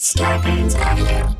[0.00, 1.26] Scarpins Avenue.
[1.26, 1.37] With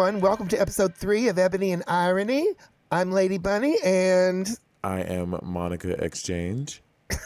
[0.00, 0.22] everyone.
[0.22, 2.54] Welcome to episode three of Ebony and Irony.
[2.90, 4.48] I'm Lady Bunny, and
[4.82, 6.82] I am Monica Exchange.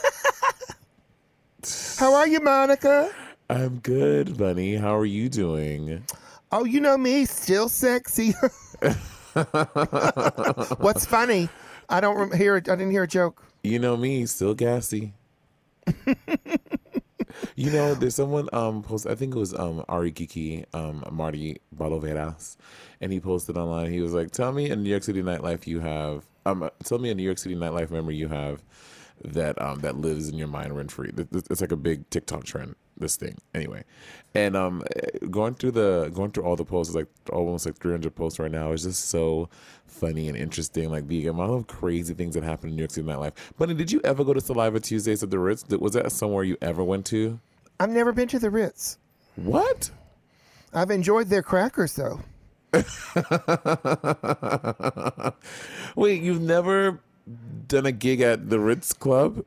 [1.98, 3.12] how are you, Monica?
[3.48, 4.74] I'm good, Bunny.
[4.74, 6.02] How are you doing?
[6.50, 8.32] Oh, you know me, still sexy.
[10.78, 11.48] What's funny?
[11.88, 12.56] I don't hear.
[12.56, 13.44] I didn't hear a joke.
[13.62, 15.12] You know me, still gassy.
[17.56, 19.06] you know, there's someone um post.
[19.06, 22.56] I think it was um Ari Kiki, um Marty Baloveras,
[23.00, 23.90] and he posted online.
[23.90, 26.24] He was like, "Tell me a New York City nightlife you have.
[26.46, 28.62] Um, tell me a New York City nightlife memory you have
[29.24, 31.12] that um that lives in your mind rent free.
[31.16, 32.74] It's like a big TikTok trend.
[32.96, 33.82] This thing, anyway,
[34.34, 34.82] and um
[35.30, 38.70] going through the going through all the posts, like almost like 300 posts right now,
[38.70, 39.48] is just so
[39.86, 40.90] funny and interesting.
[40.90, 43.32] Like the amount of crazy things that happen in New York City nightlife.
[43.58, 45.64] Bunny, did you ever go to Saliva Tuesdays at the Ritz?
[45.68, 47.40] Was that somewhere you ever went to?
[47.80, 48.98] I've never been to the Ritz.
[49.36, 49.90] What?
[50.72, 52.20] I've enjoyed their crackers though.
[55.96, 57.00] Wait, you've never
[57.68, 59.44] done a gig at the Ritz Club?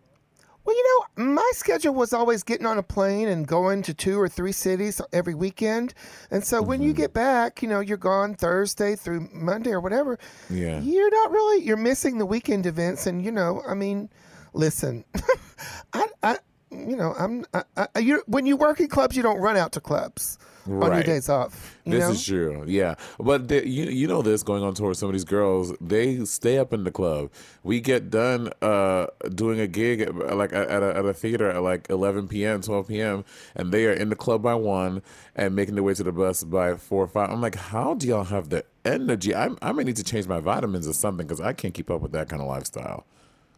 [1.18, 4.20] Well, you know, my schedule was always getting on a plane and going to two
[4.20, 5.94] or three cities every weekend.
[6.32, 6.88] And so when Mm-hmm.
[6.88, 10.20] you get back, you know, you're gone Thursday through Monday or whatever.
[10.50, 10.80] Yeah.
[10.82, 13.08] You're not really, you're missing the weekend events.
[13.08, 14.10] And, you know, I mean,
[14.54, 15.06] listen,
[15.94, 16.38] I, I,
[16.72, 19.72] you know, I'm, I, I, you when you work in clubs, you don't run out
[19.74, 21.06] to clubs on your Right.
[21.06, 21.78] days off.
[21.86, 22.12] You This know?
[22.12, 22.96] is true, yeah.
[23.20, 24.94] But the, you you know this going on tour.
[24.94, 27.32] Some of these girls they stay up in the club.
[27.64, 31.62] We get done uh, doing a gig at, like at a, at a theater at
[31.64, 35.02] like 11 p.m., 12 p.m., and they are in the club by one
[35.36, 37.30] and making their way to the bus by four or five.
[37.30, 39.34] I'm like, how do y'all have the energy?
[39.34, 42.02] I I may need to change my vitamins or something because I can't keep up
[42.02, 43.06] with that kind of lifestyle.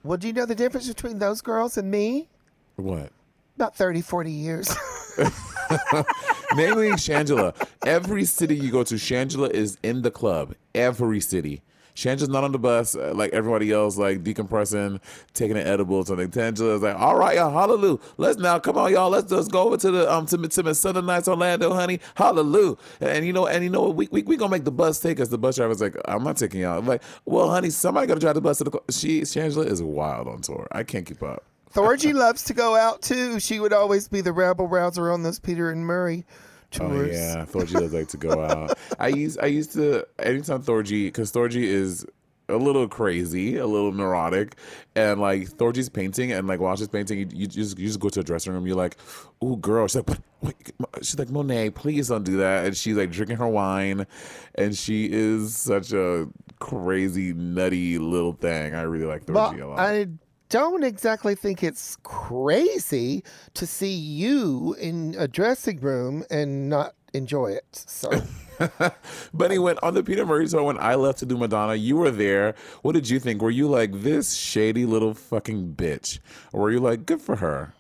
[0.04, 2.30] well, do you know the difference between those girls and me?
[2.76, 3.12] What?
[3.56, 4.74] About 30, 40 years.
[6.56, 7.56] Mainly Shangela.
[7.86, 10.56] Every city you go to, Shangela is in the club.
[10.74, 11.62] Every city.
[11.96, 15.02] Shangela's not on the bus uh, like everybody else, like decompressing,
[15.34, 16.30] taking an edible or something.
[16.30, 18.00] Shangela is like, all right, y'all, hallelujah.
[18.18, 19.10] Let's now, come on, y'all.
[19.10, 22.00] Let's just go over to the um to, to Miss Southern Nights Orlando, honey.
[22.16, 22.76] Hallelujah.
[23.02, 23.96] And you know, and you know, what?
[23.98, 25.28] we we we gonna make the bus take us.
[25.28, 26.80] The bus driver's like, I'm not taking y'all.
[26.80, 28.80] I'm like, well, honey, somebody gotta drive the bus to the.
[28.92, 30.68] She Shangela is wild on tour.
[30.72, 31.44] I can't keep up.
[31.74, 33.40] Thorgy loves to go out too.
[33.40, 36.26] She would always be the rabble rouser on those Peter and Murray
[36.72, 36.92] tours.
[36.92, 37.16] Oh tours.
[37.16, 38.78] yeah, Thorgy does like to go out.
[39.00, 42.06] I used I used to anytime Thorgy because Thorgy is
[42.50, 44.56] a little crazy, a little neurotic,
[44.96, 48.10] and like Thorgy's painting and like while she's painting, you, you just you just go
[48.10, 48.66] to a dressing room.
[48.66, 48.98] You're like,
[49.44, 52.98] "Ooh, girl." She's like, "But wait," she's like, "Monet, please don't do that." And she's
[52.98, 54.08] like drinking her wine,
[54.56, 56.28] and she is such a
[56.60, 58.74] crazy, nutty little thing.
[58.74, 59.80] I really like Thorgy a lot.
[59.80, 60.08] I
[60.50, 63.24] don't exactly think it's crazy
[63.54, 67.66] to see you in a dressing room and not enjoy it.
[67.72, 68.12] So
[69.34, 71.76] But he went on the Peter Murray tour when I left to do Madonna.
[71.76, 72.56] You were there.
[72.82, 73.42] What did you think?
[73.42, 76.20] Were you like this shady little fucking bitch,
[76.52, 77.74] or were you like good for her?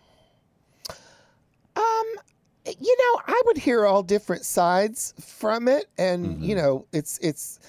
[1.75, 2.05] Um,
[2.79, 6.43] you know, I would hear all different sides from it, and Mm-hmm.
[6.43, 7.59] you know, it's it's.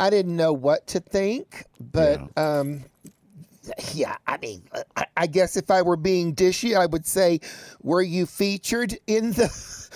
[0.00, 2.84] I didn't know what to think, but um,
[3.94, 7.40] yeah, I mean, uh, I, I guess if I were being dishy, I would say,
[7.82, 9.48] were you featured in the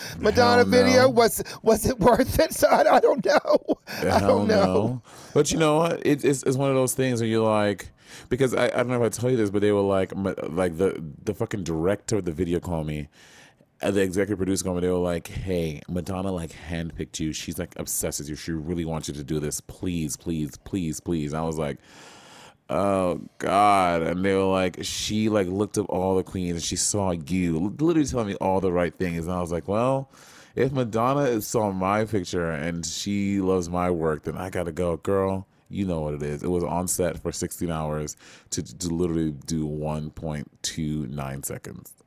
[0.18, 1.08] Madonna Hell video?
[1.08, 2.52] Was was it worth it?
[2.62, 3.78] So I, I don't know.
[3.98, 4.64] I don't know.
[4.64, 5.02] no.
[5.34, 6.06] But you know what?
[6.06, 7.88] It, it's, it's one of those things where you're like,
[8.28, 10.76] because I, I don't know if I tell you this, but they were like, like
[10.76, 13.08] the the fucking director of the video called me,
[13.82, 14.82] uh, the executive producer called me.
[14.82, 17.32] They were like, "Hey, Madonna like handpicked you.
[17.32, 18.36] She's like obsessed with you.
[18.36, 19.60] She really wants you to do this.
[19.60, 21.78] Please, please, please, please." And I was like.
[22.74, 24.00] Oh God!
[24.00, 27.74] And they were like, she like looked up all the queens and she saw you,
[27.78, 29.26] literally telling me all the right things.
[29.26, 30.10] And I was like, well,
[30.54, 35.46] if Madonna saw my picture and she loves my work, then I gotta go, girl.
[35.68, 36.42] You know what it is.
[36.42, 38.16] It was on set for 16 hours
[38.50, 42.01] to, to literally do 1.29 seconds.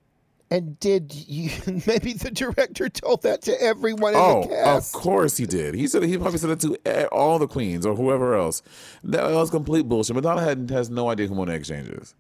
[0.52, 1.50] And did you?
[1.88, 4.96] Maybe the director told that to everyone in Oh, the cast.
[4.96, 5.74] of course he did.
[5.74, 8.62] He said he probably said it to all the queens or whoever else.
[9.04, 10.16] That was complete bullshit.
[10.16, 12.14] Madonna had, has no idea who Monét X Change is.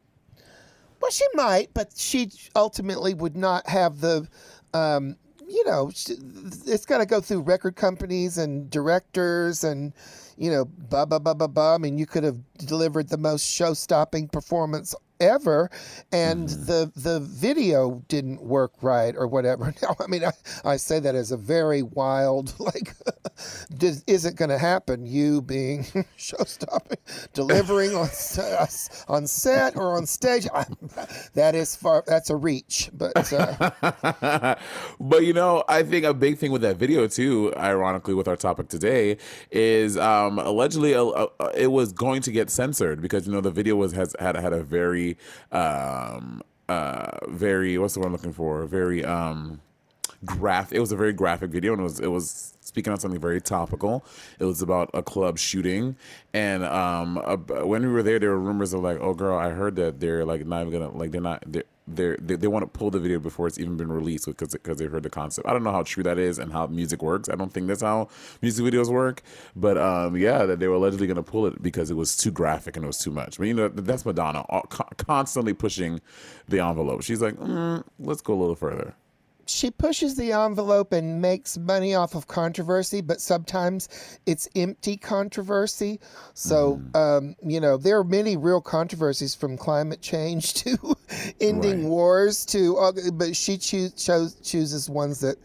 [0.99, 4.27] Well, she might, but she ultimately would not have the,
[4.73, 5.17] um,
[5.47, 9.93] you know, it's got to go through record companies and directors and,
[10.35, 11.75] you know, blah, blah, blah, blah, blah.
[11.75, 15.69] I mean, you could have delivered the most show stopping performance ever
[16.11, 19.73] and the the video didn't work right or whatever.
[19.81, 20.31] Now i mean i,
[20.63, 22.93] I say that as a very wild like
[23.77, 25.05] does, is it going to happen?
[25.05, 25.85] You being
[26.15, 26.97] show stopping
[27.33, 30.47] delivering on s- on set or on stage?
[30.53, 30.65] I,
[31.33, 34.55] that is far that's a reach but uh,
[34.99, 38.35] but you know, I think a big thing with that video too, ironically, with our
[38.35, 39.17] topic today,
[39.51, 43.51] is um, allegedly uh, uh, it was going to get censored because you know the
[43.51, 45.04] video was has had had a very
[45.51, 48.65] um, uh, very what's the word I'm looking for?
[48.65, 49.61] Very um,
[50.25, 50.73] graph.
[50.73, 53.41] It was a very graphic video, and it was it was speaking on something very
[53.41, 54.05] topical.
[54.39, 55.95] It was about a club shooting,
[56.33, 57.17] and um,
[57.63, 60.25] when we were there, there were rumors of like, "Oh, girl, I heard that they're
[60.25, 63.19] like not even gonna like they're not they're." They they want to pull the video
[63.19, 65.47] before it's even been released because because they've heard the concept.
[65.47, 67.29] I don't know how true that is and how music works.
[67.29, 68.07] I don't think that's how
[68.41, 69.21] music videos work.
[69.55, 72.31] But um, yeah, that they were allegedly going to pull it because it was too
[72.31, 73.37] graphic and it was too much.
[73.37, 76.01] But you know that's Madonna all- co- constantly pushing
[76.47, 77.03] the envelope.
[77.03, 78.95] She's like, mm, let's go a little further.
[79.47, 83.89] She pushes the envelope and makes money off of controversy, but sometimes
[84.25, 85.99] it's empty controversy.
[86.33, 90.95] So, um, you know, there are many real controversies from climate change to
[91.39, 91.89] ending Right.
[91.89, 95.37] wars to, uh, but she choo- chose, chooses ones that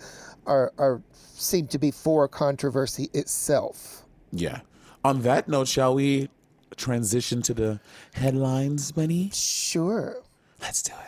[0.46, 4.04] are, are seem to be for controversy itself.
[4.32, 4.60] Yeah.
[5.04, 6.28] On that note, shall we
[6.76, 7.80] transition to the
[8.14, 9.30] headlines, Bunny?
[9.32, 10.22] Sure.
[10.60, 11.06] Let's do it.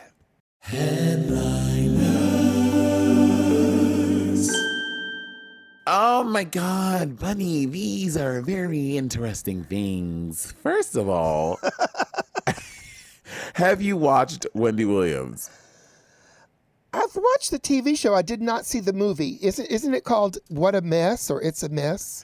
[5.85, 10.53] Oh my God, Bunny, these are very interesting things.
[10.63, 11.59] First of all,
[13.55, 15.49] have you watched Wendy Williams?
[16.93, 18.13] I've watched the TV show.
[18.13, 19.39] I did not see the movie.
[19.41, 22.23] Isn't isn't it called What a Mess or It's a Mess?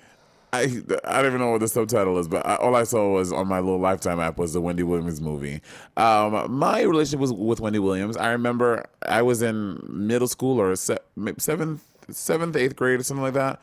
[0.54, 3.34] I I don't even know what the subtitle is, but I, all I saw was
[3.34, 5.62] on my little Lifetime app was the Wendy Williams movie.
[5.98, 8.16] Um, my relationship was with Wendy Williams.
[8.16, 11.84] I remember I was in middle school or se- maybe seventh,
[12.14, 13.60] seventh, eighth grade or something like that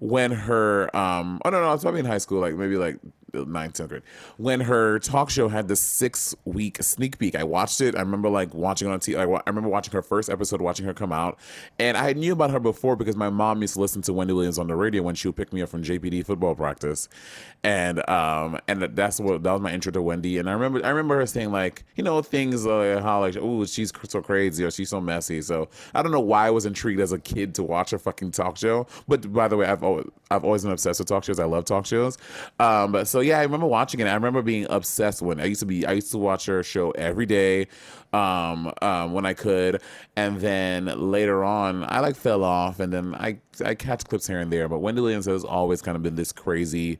[0.00, 2.98] when her um oh no no I was probably in high school like maybe like
[3.32, 4.02] ninth tenth grade.
[4.36, 7.94] When her talk show had the six week sneak peek I watched it.
[7.94, 10.94] I remember like watching on TV like, I remember watching her first episode watching her
[10.94, 11.38] come out.
[11.78, 14.58] And I knew about her before because my mom used to listen to Wendy Williams
[14.58, 17.08] on the radio when she would pick me up from JPD football practice.
[17.64, 20.38] And um and that's what that was my intro to Wendy.
[20.38, 23.64] And I remember I remember her saying like you know things uh, how like oh
[23.64, 25.42] she's so crazy or she's so messy.
[25.42, 28.32] So I don't know why I was intrigued as a kid to watch her fucking
[28.32, 28.86] talk show.
[29.06, 31.38] But by the way I've always I've always been obsessed with talk shows.
[31.38, 32.18] I love talk shows.
[32.58, 34.06] Um but so yeah I remember watching it.
[34.06, 36.90] I remember being obsessed when I used to be I used to watch her show
[36.92, 37.68] every day
[38.12, 39.82] um um when I could.
[40.16, 44.40] And then later on I like fell off and then I I catch clips here
[44.40, 44.68] and there.
[44.68, 46.98] But Wendy Williams has always kind of been this crazy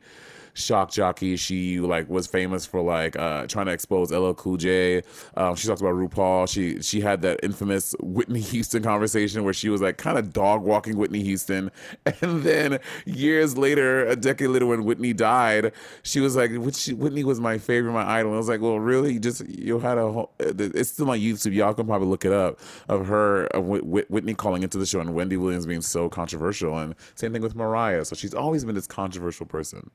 [0.58, 1.36] shock jockey.
[1.36, 5.02] She like was famous for like uh, trying to expose LL Cool J.
[5.36, 6.48] Um, she talks about RuPaul.
[6.48, 10.62] She she had that infamous Whitney Houston conversation where she was like kind of dog
[10.62, 11.70] walking Whitney Houston,
[12.06, 15.72] and then years later, a decade later, when Whitney died,
[16.02, 18.78] she was like, "Which Whitney was my favorite, my idol." And I was like, "Well,
[18.80, 19.14] really?
[19.14, 21.54] You just you had a whole, it's still on YouTube.
[21.54, 24.86] Y'all can probably look it up of her of Whit- Whit- Whitney calling into the
[24.86, 28.04] show and Wendy Williams being so controversial, and same thing with Mariah.
[28.04, 29.90] So she's always been this controversial person."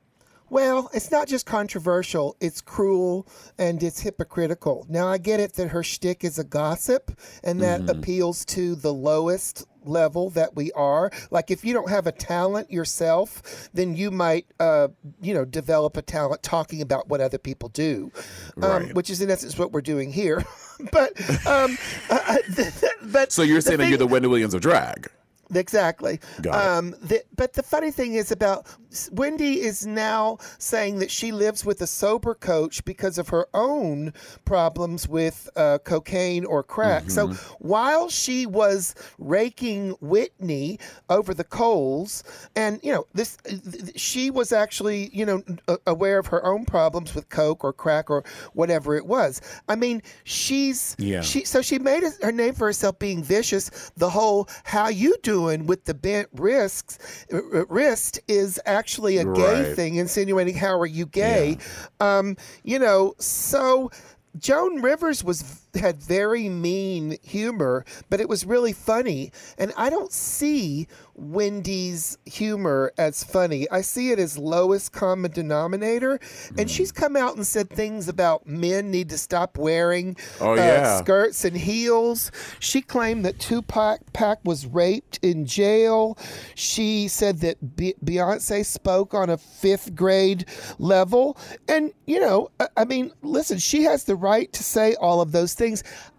[0.54, 4.86] Well, it's not just controversial, it's cruel and it's hypocritical.
[4.88, 7.12] Now, I get it that her shtick is a gossip
[7.44, 11.10] and that appeals to the lowest level that we are.
[11.32, 14.90] Like if you don't have a talent yourself, then you might, uh,
[15.24, 18.12] you know, develop a talent talking about what other people do,
[18.58, 18.94] um, Right.
[18.94, 20.46] which is in essence what we're doing here.
[20.92, 21.80] but, um,
[22.12, 22.38] uh,
[23.02, 25.10] but So you're saying that you're the Wendy Williams of drag.
[25.56, 26.20] Exactly.
[26.42, 26.68] Got it.
[26.68, 28.68] Um, the, but the funny thing is about
[29.12, 34.14] Wendy is now saying that she lives with a sober coach because of her own
[34.46, 37.10] problems with uh, cocaine or crack.
[37.10, 37.68] So Mm-hmm.
[37.68, 40.80] while she was raking Whitney
[41.10, 42.24] over the coals,
[42.56, 43.38] and you know this,
[43.96, 45.42] she was actually you know
[45.88, 49.42] aware of her own problems with coke or crack or whatever it was.
[49.70, 51.22] I mean, she's Yeah.
[51.22, 53.70] she so she made her name for herself being vicious.
[53.98, 56.98] The whole "how you doing" with the bent wrists
[57.34, 59.76] uh, wrist is actually a gay Right.
[59.76, 61.58] thing, insinuating "how are you gay?"
[62.00, 63.92] Um, you know, so
[64.38, 65.42] Joan Rivers was
[65.76, 72.92] had very mean humor, but it was really funny, and I don't see Wendy's humor
[72.98, 73.70] as funny.
[73.70, 76.60] I see it as lowest common denominator, Hmm.
[76.60, 80.56] and she's come out and said things about men need to stop wearing Oh, uh,
[80.56, 80.98] yeah.
[81.00, 82.32] skirts and heels.
[82.60, 86.18] She claimed that Tupac Pac was raped in jail.
[86.56, 90.46] She said that Be- Beyonce spoke on a fifth grade
[90.78, 91.38] level.
[91.68, 95.32] And, you know, I, I mean, listen, she has the right to say all of
[95.32, 95.63] those things.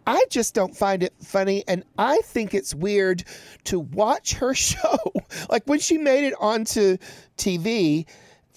[0.06, 1.64] I just don't find it funny.
[1.68, 3.24] And I think it's weird
[3.64, 4.98] to watch her show.
[5.50, 6.96] like when she made it onto
[7.36, 8.06] TV.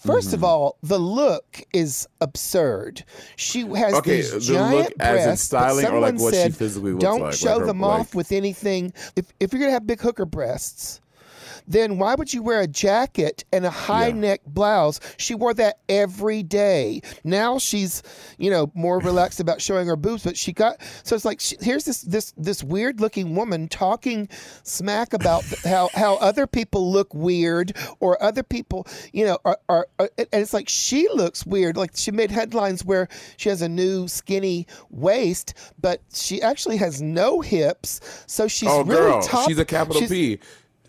[0.06, 0.34] 1st Mm-hmm.
[0.36, 3.03] of all, the look is absurd.
[3.36, 6.34] She has Okay, these the giant look as in breasts, styling or, like, someone what
[6.36, 8.94] she said, physically looks Don't like, show like her- them off with anything.
[9.15, 11.01] If if you're gonna have big hooker breasts,
[11.67, 14.13] then why would you wear a jacket and a high Yeah.
[14.13, 15.00] neck blouse?
[15.17, 17.01] She wore that every day.
[17.24, 18.01] Now she's,
[18.38, 21.57] you know, more relaxed about showing her boobs, but she got so it's like she,
[21.62, 24.29] here's this this this weird looking woman talking
[24.63, 29.88] smack about how how other people look weird or other people, you know, are, are,
[30.00, 31.75] are and it's like she looks weird.
[31.77, 33.07] Like she made headlines where
[33.38, 38.83] she has a new skinny waist, but she actually has no hips, so she's oh,
[38.83, 39.47] really girl, top.
[39.47, 40.39] she's a capital she's- P.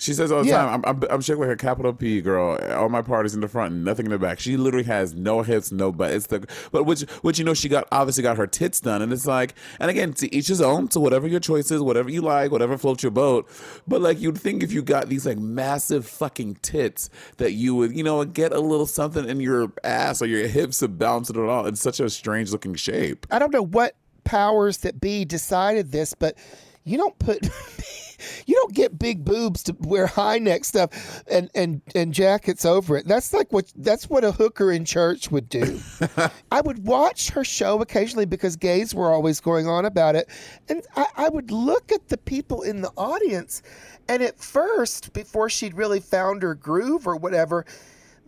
[0.01, 0.59] She says all the Yeah.
[0.65, 2.57] time, I'm, I'm, I'm shaped like a capital P girl.
[2.73, 4.39] All my parties in the front and nothing in the back.
[4.39, 6.13] She literally has no hips, no butt.
[6.13, 9.13] It's the, but which, which you know, she got obviously got her tits done, and
[9.13, 10.91] it's like, and again, to each his own.
[10.91, 13.49] So whatever your choice is, whatever you like, whatever floats your boat.
[13.87, 17.97] But like you'd think if you got these like massive fucking tits, that you would,
[17.97, 21.37] you know, get a little something in your ass or your hips to balance it
[21.37, 21.67] all.
[21.67, 23.27] It's such a strange looking shape.
[23.31, 26.37] I don't know what powers that be decided this, but
[26.85, 27.49] you don't put
[28.47, 32.97] you don't get big boobs to wear high neck stuff and and and jackets over
[32.97, 33.07] it.
[33.07, 35.81] That's like what that's what a hooker in church would do.
[36.53, 40.29] I would watch her show occasionally because gays were always going on about it,
[40.69, 43.63] and I, I would look at the people in the audience,
[44.09, 47.65] and at first, before she'd really found her groove or whatever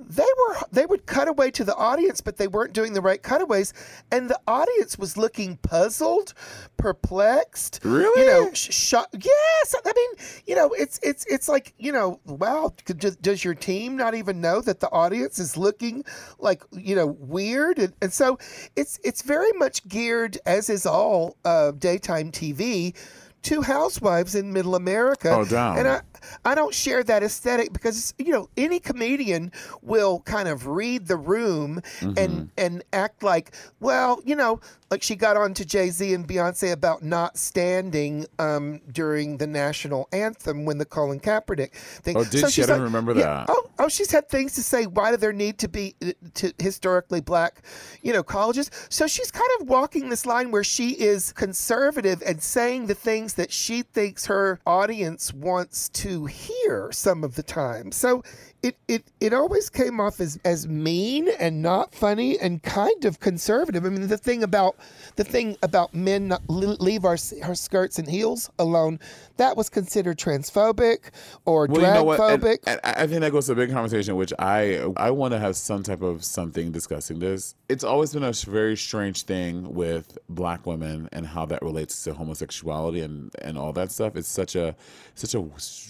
[0.09, 3.23] they were they would cut away to the audience but they weren't doing the right
[3.23, 3.73] cutaways.
[4.11, 6.35] And the audience was looking puzzled
[6.77, 7.81] perplexed.
[7.85, 8.23] Really?
[8.23, 9.75] you know sh- shocked yes.
[9.85, 10.11] I mean
[10.47, 14.41] you know it's it's it's like you know wow does, does your team not even
[14.41, 16.05] know that the audience is looking
[16.39, 17.79] like you know weird?
[17.79, 18.39] And, and so
[18.77, 22.95] it's it's very much geared as is all uh, daytime tv
[23.43, 25.79] to housewives in middle america Oh, damn.
[25.79, 26.01] and i
[26.45, 31.17] I don't share that aesthetic because you know any comedian will kind of read the
[31.17, 32.19] room Mm-hmm.
[32.19, 36.27] and and act like well you know like she got on to Jay Z and
[36.27, 42.17] Beyonce about not standing um, during the national anthem when the Colin Kaepernick thing.
[42.17, 42.45] Oh, did she?
[42.45, 43.47] I she's didn't remember that.
[43.49, 44.87] Oh, oh, she's had things to say.
[44.87, 47.63] Why do there need to be uh, to historically black,
[48.03, 48.69] you know, colleges?
[48.89, 53.30] So she's kind of walking this line where she is conservative and saying the things
[53.35, 57.93] that she thinks her audience wants to hear some of the time.
[57.93, 58.23] So
[58.63, 63.21] it it, it always came off as, as mean and not funny and kind of
[63.21, 63.85] conservative.
[63.85, 64.77] I mean, the thing about
[65.17, 69.01] the thing about men not leave our, our skirts and heels alone,
[69.39, 71.11] that was considered transphobic
[71.45, 72.11] or Well, you know?
[72.11, 72.59] And- dragphobic.
[72.67, 75.39] And, I I think that goes to a big conversation, which I I want to
[75.39, 77.55] have some type of something discussing this.
[77.69, 82.15] It's always been a very strange thing with black women and how that relates to
[82.15, 84.17] homosexuality and and all that stuff.
[84.17, 84.77] It's such a
[85.15, 85.45] such a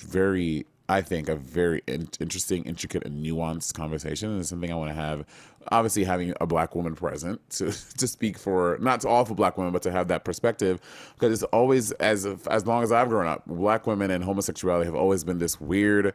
[0.07, 4.75] very I think a very in- interesting, intricate, and nuanced conversation, and it's something I
[4.75, 5.25] want to have.
[5.71, 7.67] Obviously, having a black woman present to
[7.99, 10.81] to speak for not to all for black women, but to have that perspective,
[11.15, 14.97] because it's always as as long as I've grown up, black women and homosexuality have
[14.97, 16.13] always been this weird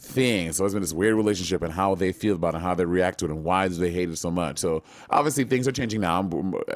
[0.00, 0.52] thing.
[0.52, 2.84] So it's been this weird relationship and how they feel about it, and how they
[2.84, 4.58] react to it, and why do they hate it so much.
[4.58, 6.28] So obviously things are changing now.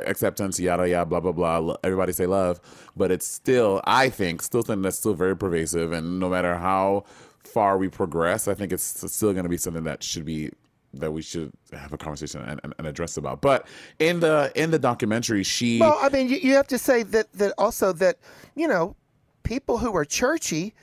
[0.06, 1.76] Acceptance, yada yada, blah blah blah.
[1.82, 2.60] Everybody say love,
[2.96, 5.92] but it's still, I think, still something that's still very pervasive.
[5.92, 7.04] And no matter how
[7.42, 10.50] far we progress, I think it's still going to be something that should be
[10.92, 13.40] that we should have a conversation and, and, and address about.
[13.40, 13.66] But
[13.98, 17.32] in the in the documentary, she Well, I mean, you, you have to say that
[17.32, 18.18] that also that
[18.54, 18.96] you know,
[19.42, 20.74] people who are churchy,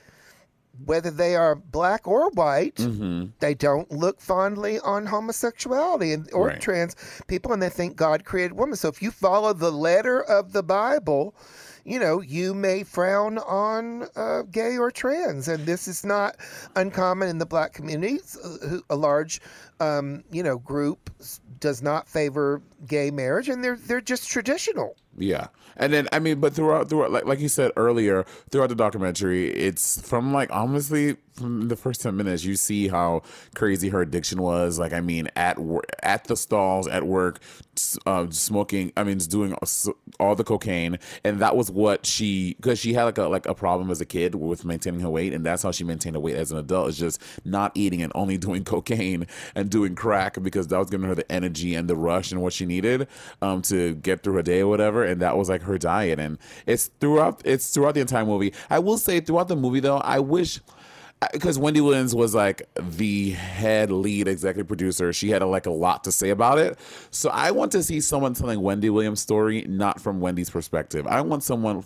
[0.86, 3.26] whether they are black or white, Mm-hmm.
[3.40, 6.60] they don't look fondly on homosexuality and or Right.
[6.60, 8.76] trans people, and they think God created woman.
[8.76, 11.34] So if you follow the letter of the Bible.
[11.84, 16.36] You know, you may frown on uh, gay or trans, and this is not
[16.76, 18.20] uncommon in the black community.
[18.44, 19.40] Uh, A large,
[19.80, 21.10] um, you know, group
[21.58, 24.94] does not favor gay marriage, and they're they're just traditional.
[25.18, 28.74] Yeah, and then I mean, but throughout, throughout, like like you said earlier, throughout the
[28.74, 33.22] documentary, it's from like honestly from the first ten minutes, you see how
[33.54, 34.78] crazy her addiction was.
[34.78, 37.40] Like, I mean, at work, at the stalls, at work,
[38.06, 38.92] uh, smoking.
[38.96, 39.54] I mean, doing
[40.20, 43.54] all the cocaine, and that was what she because she had like a like a
[43.54, 46.36] problem as a kid with maintaining her weight, and that's how she maintained her weight
[46.36, 46.88] as an adult.
[46.90, 51.08] Is just not eating and only doing cocaine and doing crack because that was giving
[51.08, 53.08] her the energy and the rush and what she needed
[53.40, 55.04] um, to get through her day or whatever.
[55.04, 56.18] And that was like her diet.
[56.18, 58.52] And it's throughout it's throughout the entire movie.
[58.70, 60.60] I will say throughout the movie though, I wish
[61.32, 65.70] because Wendy Williams was like the head lead executive producer, she had a, like a
[65.70, 66.78] lot to say about it.
[67.10, 71.06] So I want to see someone telling Wendy Williams' story, not from Wendy's perspective.
[71.06, 71.84] I want someone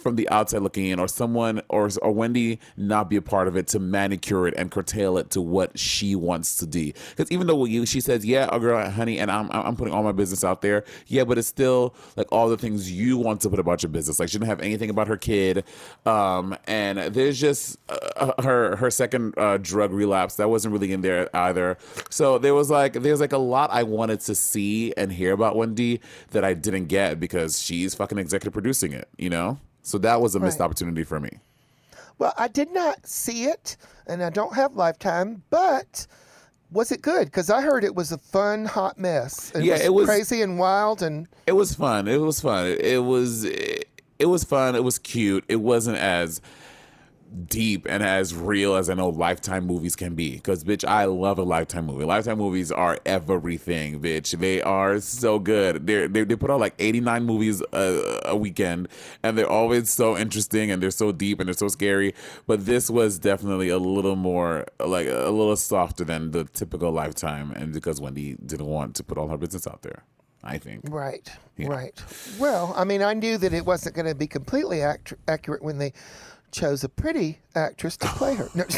[0.00, 3.56] from the outside looking in, or someone, or or Wendy not be a part of
[3.56, 6.92] it to manicure it and curtail it to what she wants to do.
[7.10, 10.02] Because even though you, she says, "Yeah, oh, girl, honey," and I'm I'm putting all
[10.02, 10.84] my business out there.
[11.06, 14.18] Yeah, but it's still like all the things you want to put about your business.
[14.18, 15.64] Like she didn't have anything about her kid,
[16.06, 21.02] um, and there's just uh, her her second uh, drug relapse that wasn't really in
[21.02, 21.78] there either.
[22.10, 25.56] So there was like there's like a lot I wanted to see and hear about
[25.56, 29.08] Wendy that I didn't get because she's fucking executive producing it.
[29.18, 29.58] You know.
[29.82, 30.64] So that was a missed Right.
[30.66, 31.30] opportunity for me.
[32.18, 36.06] Well, I did not see it, and I don't have Lifetime, but
[36.70, 37.24] was it good?
[37.26, 39.50] Because I heard it was a fun, hot mess.
[39.54, 42.06] It Yeah, was it was- crazy and wild, and It was fun.
[42.08, 42.66] It was fun.
[42.66, 44.76] It, it was it, it was fun.
[44.76, 45.44] It was cute.
[45.48, 46.40] It wasn't as
[47.46, 50.36] deep and as real as I know Lifetime movies can be.
[50.36, 52.04] Because bitch, I love a Lifetime movie.
[52.04, 54.38] Lifetime movies are everything, bitch.
[54.38, 55.86] They are so good.
[55.86, 58.88] They're, they they put out like eighty nine movies a, a weekend,
[59.22, 62.14] and they're always so interesting and they're so deep and they're so scary.
[62.46, 67.52] But this was definitely a little more like a little softer than the typical Lifetime,
[67.52, 70.04] and because Wendy didn't want to put all her business out there.
[70.42, 70.84] I think.
[70.88, 72.02] right, right.
[72.38, 75.76] Well, I mean, I knew that it wasn't going to be completely act- accurate when
[75.76, 75.92] they
[76.52, 78.48] chose a pretty actress to play her.
[78.54, 78.64] No,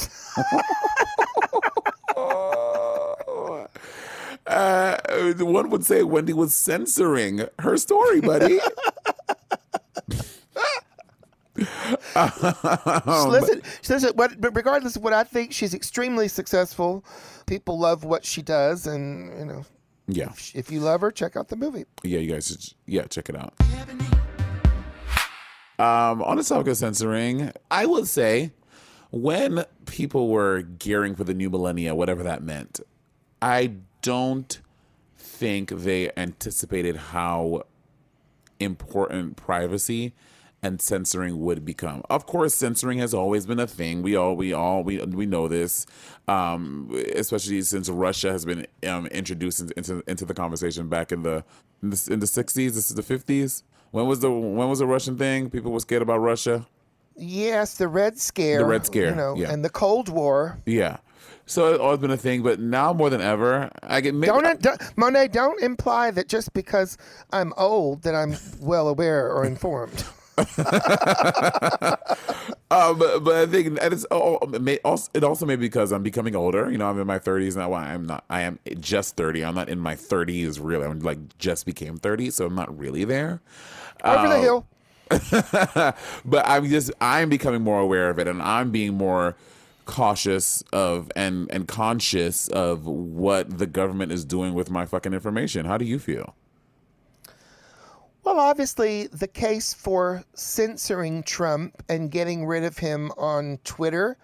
[4.44, 4.96] Uh,
[5.38, 8.58] one would say Wendy was censoring her story, buddy.
[12.16, 14.11] listen, listen.
[14.14, 17.04] What, but regardless of what I think, she's extremely successful.
[17.46, 19.64] People love what she does, and you know,
[20.08, 21.85] yeah, if you love her, check out the movie.
[22.02, 23.54] yeah, you guys, should, yeah, check it out.
[25.83, 28.53] Um, on the topic of censoring, I would say
[29.11, 32.79] when people were gearing for the new millennia, whatever that meant,
[33.42, 34.61] I don't
[35.18, 37.64] think they anticipated how
[38.61, 40.12] important privacy
[40.62, 42.03] and censoring would become.
[42.09, 44.03] Of course, censoring has always been a thing.
[44.03, 45.85] We all, we all, we we know this,
[46.29, 51.45] um, especially since Russia has been um, introduced into into the conversation back in the
[51.83, 52.77] in the in the sixties.
[52.77, 53.64] This is the fifties.
[53.92, 55.50] When was the when was the Russian thing?
[55.50, 56.66] People were scared about Russia.
[57.14, 58.59] Yes, the Red Scare.
[58.59, 59.52] The Red Scare, You know, yeah.
[59.52, 60.59] and the Cold War.
[60.66, 60.96] Yeah.
[61.44, 64.62] So it's always been a thing, but now more than ever, I get maybe, Don't,
[64.62, 65.28] don't Monet.
[65.28, 66.96] Don't imply that just because
[67.33, 70.05] I'm old that I'm well aware or informed.
[72.72, 75.92] Uh, but, but I think it's oh, it may also it also may be because
[75.92, 76.70] I'm becoming older.
[76.70, 77.74] You know, I'm in my 30s now.
[77.74, 78.24] I'm not.
[78.31, 79.44] I am just 30.
[79.44, 80.87] I'm not in my 30s really.
[80.87, 83.42] I'm like just became 30, so I'm not really there.
[84.02, 84.66] Over the Um, hill.
[86.24, 89.36] but I'm just I'm becoming more aware of it, and I'm being more
[89.84, 95.66] cautious of and and conscious of what the government is doing with my fucking information.
[95.66, 96.34] How do you feel?
[98.24, 104.16] Well, obviously, the case for censoring Trump and getting rid of him on Twitter,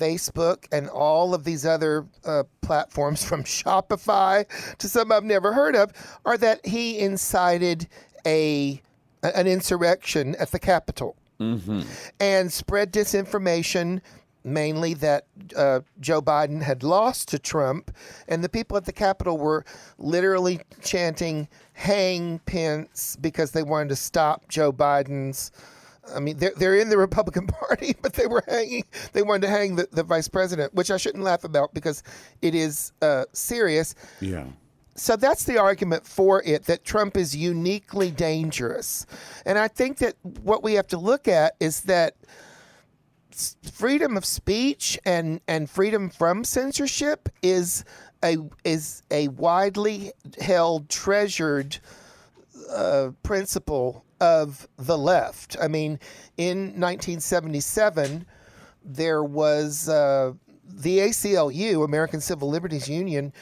[0.00, 4.46] Facebook, and all of these other uh, platforms from Shopify
[4.78, 5.92] to some I've never heard of
[6.24, 7.88] are that he incited
[8.24, 8.80] a
[9.34, 11.16] an insurrection at the Capitol
[12.20, 14.00] and spread disinformation
[14.44, 15.24] mainly that
[15.56, 17.90] uh, Joe Biden had lost to Trump,
[18.28, 19.64] and the people at the Capitol were
[19.98, 25.50] literally chanting "Hang Pence" because they wanted to stop Joe Biden's.
[26.14, 28.84] I mean, they're, they're in the Republican Party, but they were hanging.
[29.14, 32.02] They wanted to hang the, the vice president, which I shouldn't laugh about because
[32.42, 33.94] it is uh, serious.
[34.20, 34.44] Yeah.
[34.96, 39.06] So that's the argument for it that Trump is uniquely dangerous.
[39.44, 42.14] And I think that what we have to look at is that
[43.72, 47.84] freedom of speech and, and freedom from censorship is
[48.22, 51.78] a is a widely held treasured
[52.70, 55.56] uh, principle of the left.
[55.60, 55.98] I mean,
[56.36, 58.24] in 1977,
[58.84, 60.32] there was uh,
[60.66, 63.32] the ACLU, American Civil Liberties Union,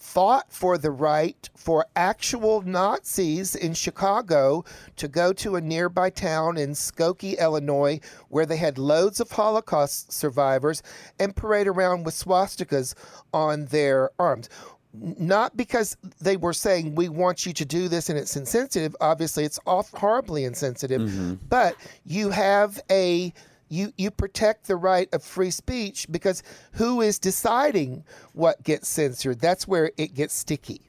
[0.00, 4.64] fought for the right for actual Nazis in Chicago
[4.96, 10.10] to go to a nearby town in Skokie, Illinois, where they had loads of Holocaust
[10.10, 10.82] survivors
[11.20, 12.94] and parade around with swastikas
[13.34, 14.48] on their arms.
[14.92, 18.96] Not because they were saying we want you to do this and it's insensitive.
[19.00, 21.02] Obviously it's off horribly insensitive.
[21.02, 21.34] Mm-hmm.
[21.48, 23.32] But you have a
[23.70, 28.04] you you protect the right of free speech because who is deciding
[28.34, 30.82] what gets censored that's where it gets sticky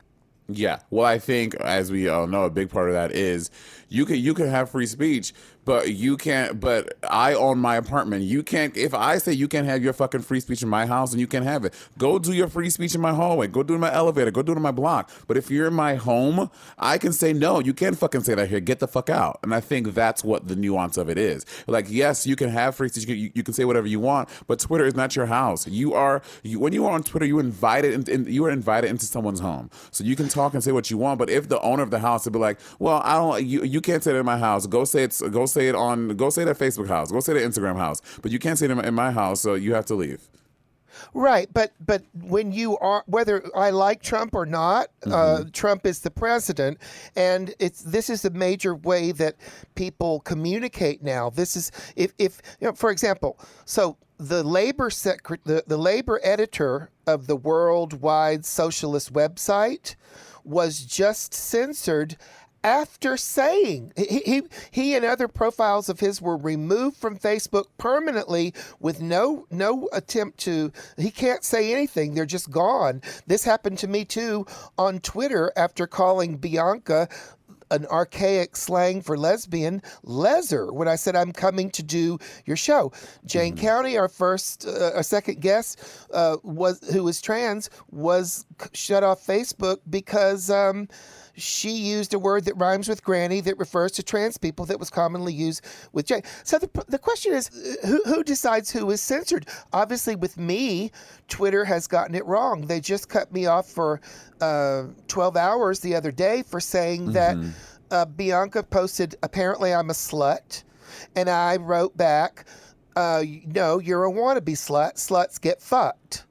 [0.50, 0.80] Yeah.
[0.90, 3.50] Well, I think, as we all know, a big part of that is
[3.88, 5.34] you can you can have free speech,
[5.66, 6.60] but you can't.
[6.60, 8.24] But I own my apartment.
[8.24, 8.76] You can't.
[8.76, 11.28] If I say you can't have your fucking free speech in my house, and you
[11.28, 13.48] can't have it, go do your free speech in my hallway.
[13.48, 14.32] Go do it in my elevator.
[14.32, 15.10] Go do it in my block.
[15.28, 17.60] But if you're in my home, I can say no.
[17.60, 18.60] You can't fucking say that here.
[18.60, 19.40] Get the fuck out.
[19.44, 21.46] And I think that's what the nuance of it is.
[21.68, 23.08] Like, yes, you can have free speech.
[23.08, 25.68] You can, you can say whatever you want, but Twitter is not your house.
[25.68, 28.90] You are you, when you are on Twitter, you invited in, in, you are invited
[28.90, 31.20] into someone's home, so you can talk and say what you want.
[31.20, 33.82] But if the owner of the house would be like, well, I don't, you you
[33.82, 34.68] can't say it in my house.
[34.68, 35.20] Go say it.
[35.32, 36.16] Go say it on.
[36.16, 37.12] Go say it at Facebook house.
[37.12, 38.02] Go say it at Instagram house.
[38.22, 40.30] But you can't say it in my, in my house, so you have to leave.
[41.14, 46.00] Right, but but when you are whether I like Trump or not, uh, Trump is
[46.00, 46.80] the president,
[47.16, 49.36] and it's this is a major way that
[49.76, 51.30] people communicate now.
[51.30, 56.20] This is if if you know, for example, so the labor secret the, the labor
[56.24, 59.96] editor of the worldwide socialist website
[60.44, 62.18] was just censored
[62.64, 68.54] after saying he, he he and other profiles of his were removed from Facebook permanently
[68.80, 72.14] with no no attempt to he can't say anything.
[72.14, 73.02] They're just gone.
[73.28, 74.46] This happened to me too
[74.78, 77.08] on Twitter after calling Bianca
[77.72, 82.92] an archaic slang for lesbian, leser, when I said I'm coming to do your show.
[83.26, 85.82] Jayne County, our first, uh, our second guest,
[86.14, 90.90] uh, was who was trans, was shut off Facebook because um,
[91.36, 94.90] she used a word that rhymes with granny that refers to trans people that was
[94.90, 96.24] commonly used with Jane.
[96.44, 99.48] So the, the question is, uh, who, who decides who is censored?
[99.74, 100.92] Obviously, with me,
[101.28, 102.68] Twitter has gotten it wrong.
[102.68, 104.02] They just cut me off for
[104.42, 107.36] uh, 12 hours the other day for saying that
[107.92, 110.64] uh, Bianca posted, apparently I'm a slut.
[111.16, 112.46] And I wrote back,
[112.96, 114.96] uh, no, you're a wannabe slut.
[114.96, 116.26] Sluts get fucked.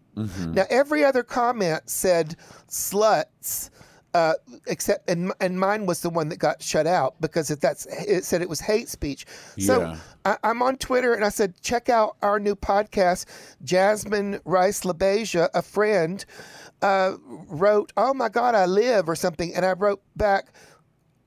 [0.54, 2.36] Now, every other comment said
[2.68, 3.70] sluts.
[4.12, 4.34] Uh,
[4.66, 8.24] except and and mine was the one that got shut out because if that's it
[8.24, 9.24] said it was hate speech.
[9.56, 9.96] So Yeah.
[10.24, 13.26] I, I'm on Twitter and I said, check out our new podcast.
[13.62, 16.24] Jasmine Rice LaBeija, a friend,
[16.82, 20.52] uh, wrote, "Oh my God, I live" or something, and I wrote back,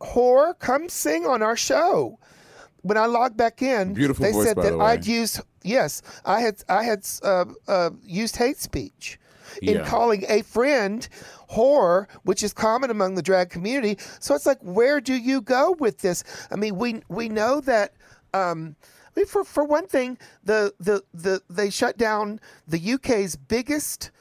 [0.02, 2.20] "Whore, come sing on our show."
[2.82, 4.80] When I logged back in, Beautiful they voice, said that the.
[4.80, 9.20] I'd used yes, I had I had uh, uh, used hate speech
[9.62, 9.86] in Yeah.
[9.86, 11.08] calling a friend
[11.54, 13.98] whore, which is common among the drag community.
[14.20, 16.24] So it's like, where do you go with this?
[16.52, 17.94] I mean, we we know that.
[18.34, 18.76] Um,
[19.16, 24.12] I mean, for for one thing, the the the they shut down the UK's biggest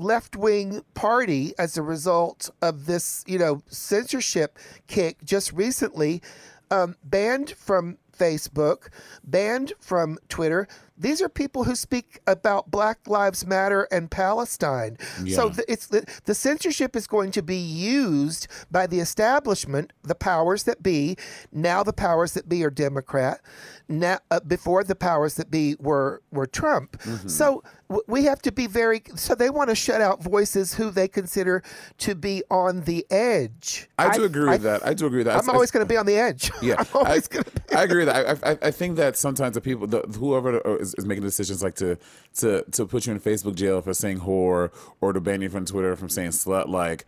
[0.00, 6.22] left wing party as a result of this, you know, censorship kick just recently,
[6.70, 8.88] um, banned from Facebook,
[9.24, 10.66] banned from Twitter.
[11.00, 14.98] These are people who speak about Black Lives Matter and Palestine.
[15.26, 20.14] So the, it's the, the censorship is going to be used by the establishment, the
[20.14, 21.16] powers that be.
[21.50, 23.40] Now the powers that be are Democrat.
[23.88, 27.00] Now uh, before the powers that be were were Trump.
[27.02, 27.28] Mm-hmm.
[27.28, 29.02] So w- we have to be very.
[29.16, 31.62] So they want to shut out voices who they consider
[31.98, 33.88] to be on the edge.
[33.98, 34.86] I do agree with that.
[34.86, 35.42] I do agree with that.
[35.42, 36.52] I'm always going to be on the edge.
[36.62, 37.78] Yeah, I'm always I, going to.
[37.78, 38.44] I agree with that.
[38.44, 41.74] I, I, I think that sometimes the people, the, whoever is, is making decisions like
[41.76, 41.96] to
[42.36, 45.64] to to put you in Facebook jail for saying whore or to ban you from
[45.64, 47.04] Twitter from saying slut, like.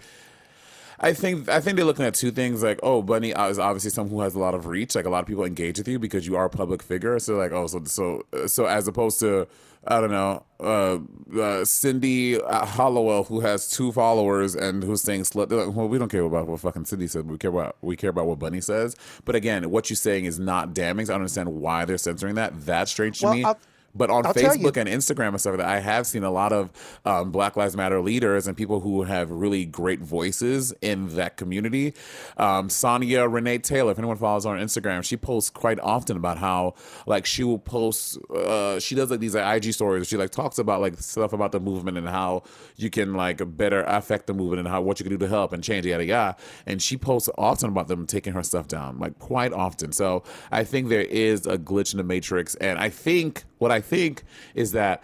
[1.05, 2.62] I think I think they're looking at two things.
[2.62, 4.95] Like oh Bunny is obviously someone who has a lot of reach.
[4.95, 7.18] Like a lot of people engage with you because you are a public figure.
[7.18, 9.49] So like oh so so so as opposed to
[9.85, 10.99] I don't know uh,
[11.40, 15.99] uh, Cindy Hollowell who has two followers and who's saying slut they're like, well we
[15.99, 17.29] don't care about what fucking Cindy said.
[17.29, 18.95] We care about we care about what Bunny says.
[19.25, 21.07] But again what you're saying is not damning.
[21.07, 22.64] So I don't understand why they're censoring that.
[22.64, 23.42] That's strange to Well, me.
[23.45, 23.59] I'll-
[23.94, 24.35] but on I'll.
[24.35, 26.70] Facebook and Instagram and stuff like that, I have seen a lot of
[27.05, 31.94] um, Black Lives Matter leaders and people who have really great voices in that community.
[32.37, 36.38] Um, Sonya Renee Taylor, if anyone follows her on Instagram, she posts quite often about
[36.38, 36.74] how
[37.07, 40.09] like she will post, uh, she does like these like, IG stories.
[40.09, 42.44] She like talks about like stuff about the movement and how
[42.76, 45.52] you can like better affect the movement and how what you can do to help
[45.52, 46.37] and change yada yada.
[46.66, 49.92] And she posts often about them taking her stuff down, like quite often.
[49.92, 53.81] So I think there is a glitch in the matrix, and I think what I
[53.81, 55.03] think is that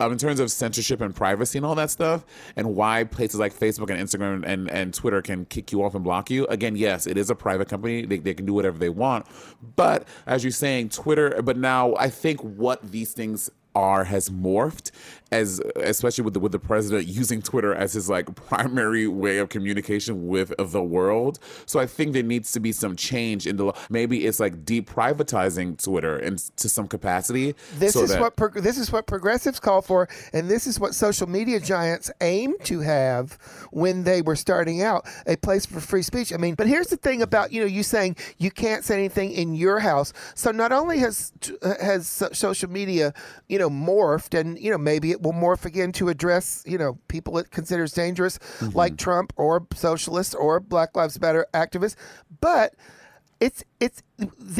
[0.00, 2.24] um, in terms of censorship and privacy and all that stuff,
[2.56, 6.02] and why places like Facebook and Instagram and, and Twitter can kick you off and
[6.02, 6.46] block you.
[6.46, 8.06] Again, yes, it is a private company.
[8.06, 9.26] They, they can do whatever they want.
[9.76, 14.90] But as you're saying, Twitter, but now I think what these things are has morphed
[15.32, 19.48] as especially with the with the president using Twitter as his like primary way of
[19.48, 21.38] communication with the world.
[21.66, 23.76] So I think there needs to be some change in the law.
[23.88, 27.54] Maybe it's like deprivatizing Twitter in to some capacity.
[27.78, 30.80] This so is that- what prog- this is what progressives call for, and this is
[30.80, 33.38] what social media giants aim to have
[33.70, 36.32] when they were starting out a place for free speech.
[36.32, 39.30] I mean, but here's the thing about you know you saying you can't say anything
[39.32, 40.12] in your house.
[40.34, 41.32] So not only has
[41.80, 43.14] has social media
[43.48, 46.98] you know morphed, and you know maybe it will morph again to address you know
[47.08, 48.38] people it considers dangerous,
[48.74, 48.96] like mm-hmm.
[48.96, 51.96] Trump or socialists or Black Lives Matter activists,
[52.40, 52.74] but
[53.40, 54.02] it's it's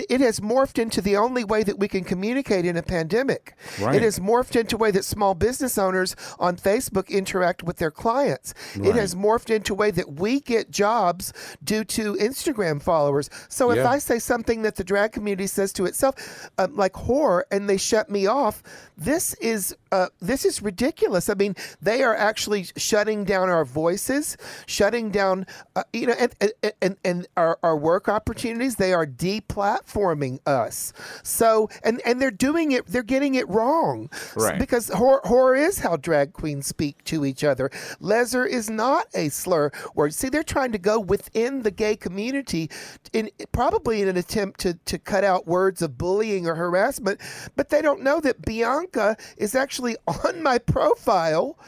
[0.09, 3.55] it has morphed into the only way that we can communicate in a pandemic.
[3.79, 3.97] Right.
[3.97, 7.91] It has morphed into a way that small business owners on Facebook interact with their
[7.91, 8.55] clients.
[8.75, 13.29] It has morphed into a way that we get jobs due to Instagram followers.
[13.49, 17.47] So if I say something that the drag community says to itself, um, like horror,
[17.51, 18.63] and they shut me off,
[18.97, 21.29] this is uh, this is ridiculous.
[21.29, 26.35] I mean, they are actually shutting down our voices, shutting down, uh, you know, and
[26.41, 28.77] and, and, and our, our work opportunities.
[28.77, 30.93] They are deplatforming us.
[31.23, 32.87] So, and and they're doing it.
[32.87, 34.59] They're getting it wrong, Right.
[34.59, 37.71] Because horror, horror is how drag queens speak to each other.
[38.01, 40.15] Leisure is not a slur word.
[40.15, 42.71] See, they're trying to go within the gay community,
[43.13, 47.21] in probably in an attempt to to cut out words of bullying or harassment.
[47.57, 51.59] But they don't know that Bianca is actually on my profile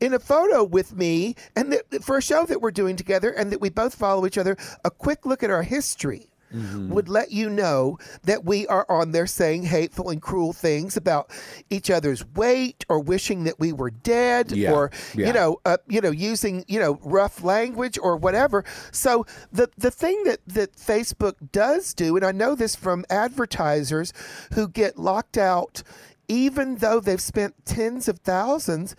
[0.00, 3.52] in a photo with me and that for a show that we're doing together and
[3.52, 7.48] that we both follow each other a quick look at our history would let you
[7.48, 11.30] know that we are on there saying hateful and cruel things about
[11.70, 15.26] each other's weight or wishing that we were dead Yeah, or yeah.
[15.28, 19.90] you know uh, you know using you know rough language or whatever so the the
[19.90, 24.12] thing that that Facebook does do and I know this from advertisers
[24.54, 25.82] who get locked out
[26.28, 28.94] even though they've spent tens of thousands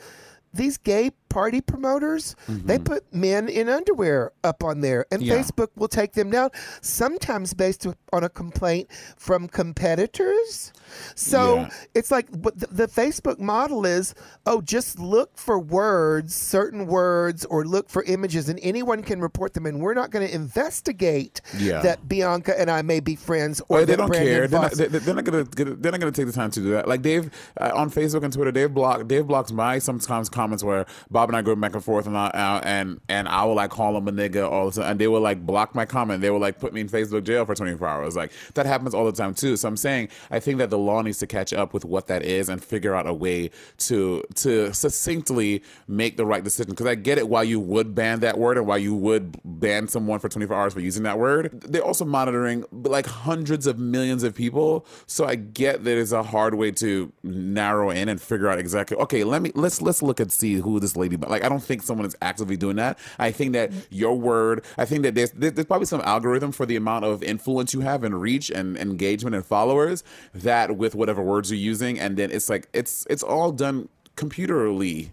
[0.53, 5.35] these gay party promoters they put men in underwear up on there and Yeah.
[5.37, 6.49] Facebook will take them down
[6.81, 10.73] sometimes based on a complaint from competitors
[11.15, 11.69] so Yeah.
[11.95, 14.13] it's like the, the Facebook model is
[14.45, 19.53] oh just look for words certain words or look for images and anyone can report
[19.53, 21.81] them and we're not going to investigate Yeah.
[21.81, 24.47] that Bianca and I may be friends or they don't Brandon care.
[24.47, 25.43] They're not, they're not gonna.
[25.43, 26.87] They're not gonna take the time to do that.
[26.87, 29.07] Like Dave uh, on Facebook and Twitter, they've blocked.
[29.07, 32.27] They've blocked my sometimes comments where Bob and I go back and forth, and I,
[32.27, 35.07] uh, and and I will like call them a nigga all the time, and they
[35.07, 36.21] will like block my comment.
[36.21, 38.15] They will like put me in Facebook jail for 24 hours.
[38.15, 39.57] Like that happens all the time too.
[39.57, 42.23] So I'm saying I think that the law needs to catch up with what that
[42.23, 46.71] is and figure out a way to to succinctly make the right decision.
[46.71, 49.87] Because I get it why you would ban that word and why you would ban
[49.87, 51.61] someone for 24 hours for using that word.
[51.61, 54.85] They're also monitoring like hundreds of millions of people.
[55.07, 58.97] So I get that it's a hard way to narrow in and figure out exactly.
[58.97, 61.10] Okay, let me let's let's look and see who this lady.
[61.15, 62.97] But like I don't think someone is actively doing that.
[63.19, 64.63] I think that your word.
[64.77, 68.03] I think that there's there's probably some algorithm for the amount of influence you have
[68.03, 72.49] and reach and engagement and followers that with whatever words you're using, and then it's
[72.49, 75.11] like it's it's all done computerly.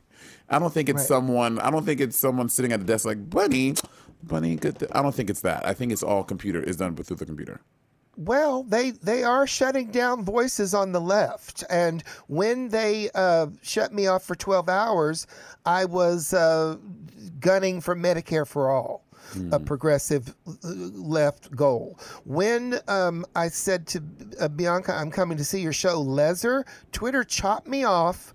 [0.51, 1.07] I don't think it's Right.
[1.09, 1.59] someone.
[1.59, 3.75] I don't think it's someone sitting at the desk like Bunny,
[4.23, 4.57] Bunny.
[4.57, 4.79] Good.
[4.79, 5.67] th-" I don't think it's that.
[5.67, 7.61] I think it's all computer is done through the computer.
[8.18, 13.92] Well, they they are shutting down voices on the left, and when they uh, shut
[13.92, 15.28] me off for twelve hours,
[15.64, 16.78] I was uh,
[17.38, 19.04] gunning for Medicare for all.
[19.52, 21.98] A progressive uh, left goal.
[22.24, 24.02] When um, I said to
[24.40, 28.33] uh, Bianca, I'm coming to see your show, Lezer, Twitter chopped me off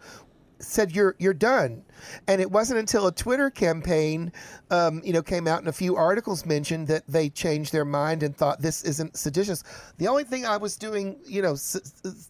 [0.63, 1.83] said you're you're done.
[2.27, 4.31] And it wasn't until a Twitter campaign,
[4.71, 8.23] um, you know, came out and a few articles mentioned that they changed their mind
[8.23, 9.63] and thought this isn't seditious.
[9.97, 11.55] The only thing I was doing, you know,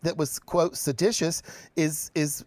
[0.04, 1.42] that was quote seditious
[1.76, 2.46] is is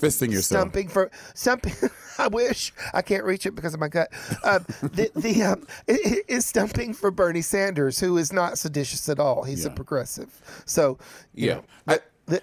[0.00, 0.60] Fisting yourself.
[0.60, 1.74] stumping for stumping.
[2.18, 4.08] I wish I can't reach it because of my gut.
[4.44, 9.42] Um, the the um, is stumping for Bernie Sanders, who is not seditious at all.
[9.44, 10.40] He's a progressive.
[10.64, 10.98] So
[11.34, 11.54] Yeah.
[11.54, 12.42] know, I, the,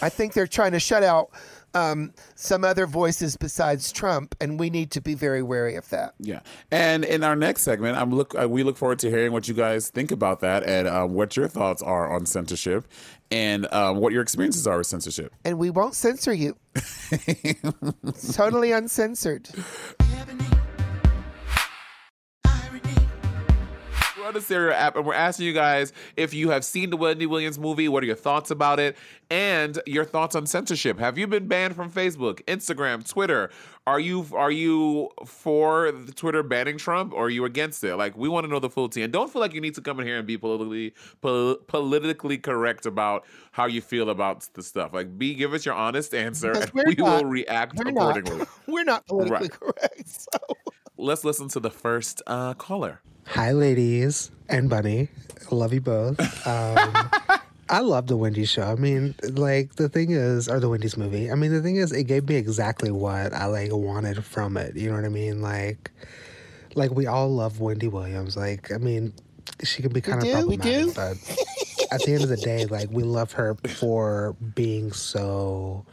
[0.00, 1.30] I think they're trying to shut out
[1.74, 6.14] um, some other voices besides Trump, and we need to be very wary of that.
[6.18, 8.34] Yeah, and in our next segment, I'm look.
[8.40, 11.36] Uh, we look forward to hearing what you guys think about that and um, what
[11.36, 12.86] your thoughts are on censorship,
[13.30, 15.32] and um, what your experiences are with censorship.
[15.44, 16.56] And we won't censor you.
[18.32, 19.48] Totally uncensored.
[24.22, 26.96] We're on the Stereo app, and we're asking you guys if you have seen the
[26.96, 27.88] Wendy Williams movie.
[27.88, 28.96] What are your thoughts about it,
[29.32, 31.00] and your thoughts on censorship?
[31.00, 33.50] Have you been banned from Facebook, Instagram, Twitter?
[33.84, 37.96] Are you are you for the Twitter banning Trump, or are you against it?
[37.96, 39.80] Like, we want to know the full tea, and don't feel like you need to
[39.80, 44.62] come in here and be politically pol- politically correct about how you feel about the
[44.62, 44.92] stuff.
[44.94, 47.24] Like, be give us your honest answer, and we're not.
[47.24, 48.16] will react We're not.
[48.18, 48.46] accordingly.
[48.68, 49.50] We're not politically Right.
[49.50, 50.08] correct.
[50.08, 50.38] So.
[50.96, 53.00] Let's listen to the first uh, caller.
[53.26, 55.08] Hi, ladies and Bunny.
[55.50, 56.18] Love you both.
[56.46, 57.10] Um,
[57.68, 58.64] I love the Wendy's show.
[58.64, 61.30] I mean, like the thing is, or the Wendy's movie.
[61.30, 64.76] I mean, the thing is, it gave me exactly what I like wanted from it.
[64.76, 65.40] You know what I mean?
[65.40, 65.90] Like,
[66.74, 68.36] like we all love Wendy Williams.
[68.36, 69.14] Like, I mean,
[69.62, 70.92] she can be kind of do, we problematic, do.
[70.94, 75.86] but at the end of the day, like we love her for being so.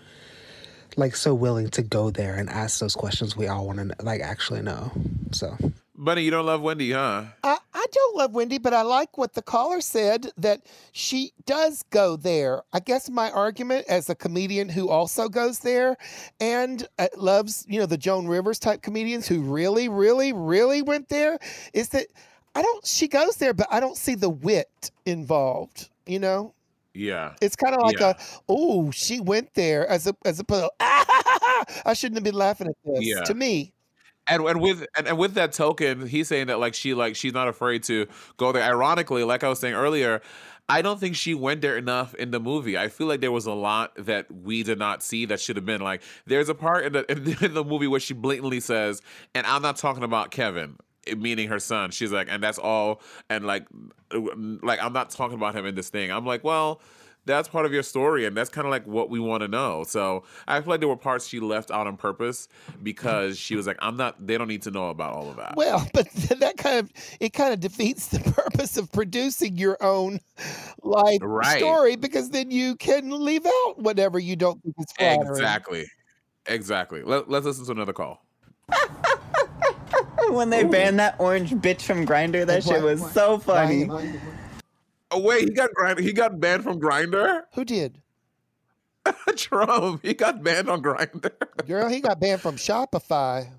[0.97, 4.19] Like so willing to go there and ask those questions we all want to like
[4.19, 4.91] actually know.
[5.31, 5.55] So
[6.01, 7.25] Bunny, you don't love Wendy, huh?
[7.43, 10.61] I, I don't love Wendy, but I like what the caller said that
[10.93, 12.63] she does go there.
[12.71, 15.97] I guess my argument as a comedian who also goes there
[16.39, 21.09] and uh, loves, you know, the Joan Rivers type comedians who really, really, really went
[21.09, 21.37] there
[21.73, 22.07] is that
[22.55, 26.53] I don't, she goes there, but I don't see the wit involved, you know?
[26.93, 27.33] Yeah.
[27.41, 28.11] It's kind of like Yeah.
[28.11, 28.15] a,
[28.47, 32.75] oh, she went there as a, as to, ah, I shouldn't have been laughing at
[32.85, 33.05] this.
[33.05, 33.23] Yeah.
[33.23, 33.73] To me,
[34.29, 37.33] And and with and, and with that token, he's saying that like she like she's
[37.33, 38.63] not afraid to go there.
[38.63, 40.21] Ironically, like I was saying earlier,
[40.69, 42.77] I don't think she went there enough in the movie.
[42.77, 45.65] I feel like there was a lot that we did not see that should have
[45.65, 46.03] been like.
[46.27, 47.11] There's a part in the
[47.45, 49.01] in the movie where she blatantly says,
[49.33, 53.01] "And I'm not talking about Kevin." Eh, meaning her son, she's like, and that's all,
[53.29, 53.65] and like,
[54.11, 56.11] like I'm not talking about him in this thing.
[56.11, 56.81] I'm like, well,
[57.29, 59.83] that's part of your story, and that's kind of like what we want to know.
[59.87, 62.47] So I feel like there were parts she left out on purpose
[62.81, 64.25] because she was like, I'm not.
[64.25, 65.55] They don't need to know about all of that.
[65.55, 70.19] Well, but that kind of it kind of defeats the purpose of producing your own
[70.83, 71.59] life Right.
[71.59, 75.29] story because then you can leave out whatever you don't think is flattering.
[75.29, 75.85] Exactly.
[76.47, 77.03] Exactly.
[77.03, 78.25] Let, let's listen to another call.
[80.29, 83.87] when they banned that orange bitch from Grindr, that shit was so funny.
[85.11, 85.99] Oh wait, he got grind.
[85.99, 87.43] He got banned from Grindr.
[87.53, 88.01] Who did?
[89.35, 90.01] Trump.
[90.03, 91.31] He got banned on Grindr.
[91.67, 93.49] Girl, he got banned from Shopify.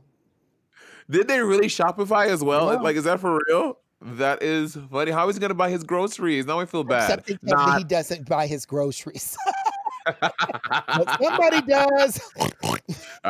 [1.08, 2.72] Did they really Shopify as well?
[2.72, 2.80] Yeah.
[2.80, 3.78] Like, is that for real?
[4.00, 5.10] That is funny.
[5.10, 6.46] How is he gonna buy his groceries?
[6.46, 7.18] Now I feel bad.
[7.18, 9.36] Except he, Not- he doesn't buy his groceries.
[11.20, 12.20] somebody does.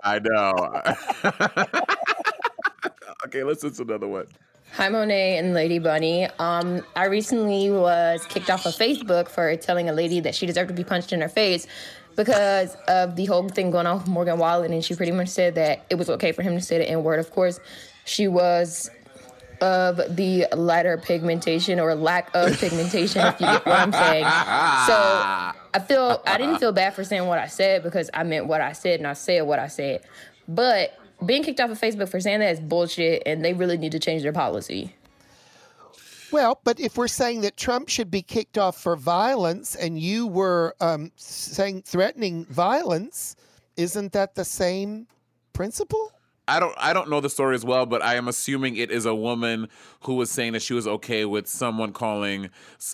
[0.04, 0.52] I know.
[3.26, 4.26] okay, let's listen to another one.
[4.74, 6.26] Hi, Monet and Lady Bunny.
[6.38, 10.68] Um, I recently was kicked off of Facebook for telling a lady that she deserved
[10.68, 11.66] to be punched in her face
[12.14, 15.56] because of the whole thing going on with Morgan Wallen, and she pretty much said
[15.56, 17.18] that it was okay for him to say the N word.
[17.18, 17.58] Of course,
[18.04, 18.88] she was
[19.60, 24.24] of the lighter pigmentation or lack of pigmentation, if you get what I'm saying.
[24.86, 24.94] So
[25.74, 28.60] I feel I didn't feel bad for saying what I said because I meant what
[28.60, 30.02] I said and I said what I said.
[30.46, 33.92] But being kicked off of Facebook for saying that is bullshit, and they really need
[33.92, 34.94] to change their policy.
[36.32, 40.28] Well, but if we're saying that Trump should be kicked off for violence and you
[40.28, 43.34] were um, saying threatening violence,
[43.76, 45.08] isn't that the same
[45.52, 46.12] principle?
[46.46, 49.06] I don't I don't know the story as well, but I am assuming it is
[49.06, 49.68] a woman
[50.02, 52.50] who was saying that she was okay with someone calling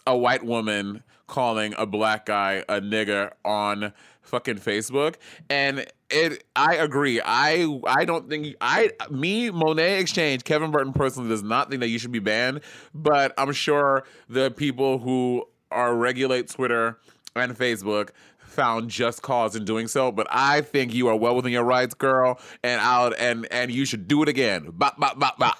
[0.06, 3.92] a white woman calling a black guy a nigger on
[4.26, 5.16] fucking Facebook.
[5.48, 7.20] And it I agree.
[7.24, 11.80] I I don't think I me Monét X Change, Kevin Bertin personally does not think
[11.80, 12.60] that you should be banned,
[12.94, 16.98] but I'm sure the people who are regulate Twitter
[17.34, 20.10] and Facebook found just cause in doing so.
[20.10, 23.84] But I think you are well within your rights, girl, and out and and you
[23.84, 24.70] should do it again.
[24.72, 25.56] Bop bop bop bop.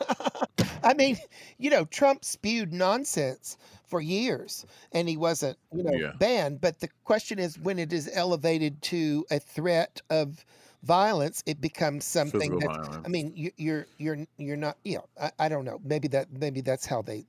[0.83, 1.19] I mean,
[1.59, 3.57] you know, Trump spewed nonsense
[3.87, 6.13] for years, and he wasn't, you know, Yeah.
[6.19, 6.61] banned.
[6.61, 10.45] But the question is, when it is elevated to a threat of
[10.83, 12.59] violence, it becomes something.
[12.59, 12.97] That's.
[13.05, 14.77] I mean, you, you're you're you're not.
[14.85, 15.81] You know, I, I don't know.
[15.85, 17.25] Maybe that maybe that's how they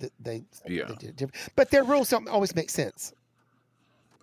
[0.00, 0.84] th- they, Yeah.
[0.84, 1.30] they did it.
[1.56, 3.12] But their rules don't always make sense.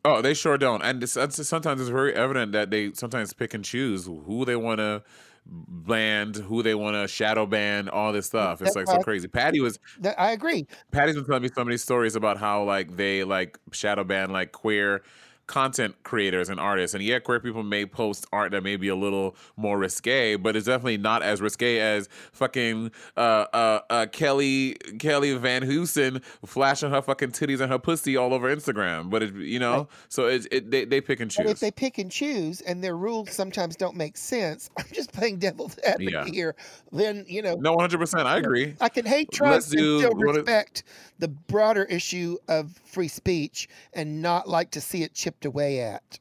[0.06, 0.82] Oh, they sure don't.
[0.82, 4.58] And it's, it's, sometimes it's very evident that they sometimes pick and choose who they
[4.58, 5.02] want to
[5.46, 8.62] ban, who they want to shadow ban, all this stuff.
[8.62, 9.28] It's like so crazy.
[9.28, 9.80] Patty was
[10.18, 10.66] I agree.
[10.92, 14.52] Patty's been telling me so many stories about how like they like shadow ban like
[14.52, 15.04] queer
[15.48, 16.94] content creators and artists.
[16.94, 20.56] And yeah, queer people may post art that may be a little more risque, but
[20.56, 26.92] it's definitely not as risque as fucking uh uh, uh Kelly Kelly Van Hoosen flashing
[26.92, 29.10] her fucking titties and her pussy all over Instagram.
[29.10, 31.60] But it you know, so it, it they, they pick and But if choose.
[31.60, 35.78] they pick and choose and their rules sometimes don't make sense, I'm just playing devil's
[35.86, 36.26] advocate Yeah.
[36.26, 36.56] here.
[36.92, 38.28] Then you know, No, one hundred percent.
[38.28, 38.76] I agree.
[38.80, 40.84] I can hate trust and still respect
[41.24, 46.20] the broader issue of free speech and not like to see it chipped away at.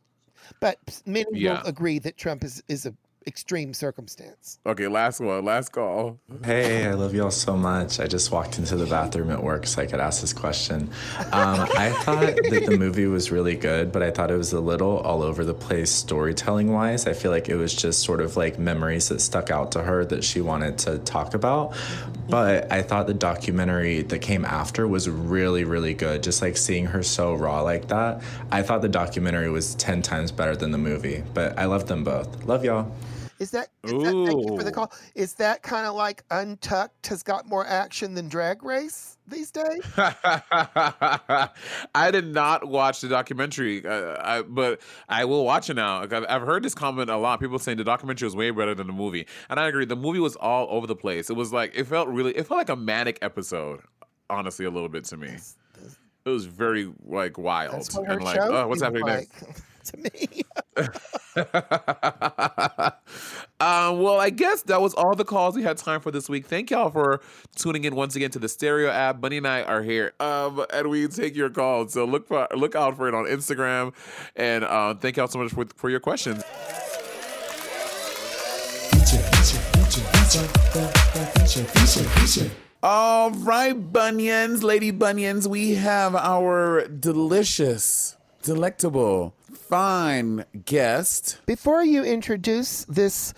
[0.61, 1.61] But many Yeah.
[1.61, 2.94] will agree that Trump is is a
[3.24, 4.59] extreme circumstance.
[4.66, 6.18] Okay, last one, last call.
[6.44, 8.00] Hey, I love y'all so much.
[8.00, 10.90] I just walked into the bathroom at work so I could ask this question.
[11.30, 14.59] Um, I thought that the movie was really good, but I thought it was a
[14.59, 17.07] little all over the place storytelling wise.
[17.07, 20.05] I feel like it was just sort of like memories that stuck out to her
[20.07, 21.76] that she wanted to talk about.
[22.33, 26.22] But I thought the documentary that came after was really, really good.
[26.22, 28.22] Just like seeing her so raw like that.
[28.51, 32.05] I thought the documentary was 10 times better than the movie, but I love them
[32.05, 32.47] both.
[32.47, 32.91] Love y'all.
[33.43, 34.93] Is that, is that thank you for the call?
[35.16, 39.82] Is that kind of like Untucked has got more action than Drag Race these days?
[39.97, 41.51] I
[42.12, 46.03] did not watch the documentary, uh, I, but I will watch it now.
[46.03, 47.40] Like, I've, I've heard this comment a lot.
[47.40, 49.86] People saying the documentary was way better than the movie, and I agree.
[49.86, 51.28] The movie was all over the place.
[51.28, 53.80] It was like it felt really, it felt like a manic episode.
[54.30, 55.30] Honestly, a little bit to me.
[56.24, 59.62] It was very like wild That's and like, oh, what's happening next?
[59.85, 60.45] to me.
[63.61, 66.47] um, well, I guess that was all the calls we had time for this week.
[66.47, 67.20] Thank y'all for
[67.57, 69.20] tuning in once again to the Stereo app.
[69.20, 71.93] Bunny and I are here, um, and we take your calls.
[71.93, 73.93] So look for look out for it on Instagram,
[74.37, 76.43] and uh, thank y'all so much for, for your questions.
[82.85, 89.35] All right, bunions, lady bunions, we have our delicious, delectable,
[89.73, 91.41] fine guest.
[91.47, 93.33] Before you introduce this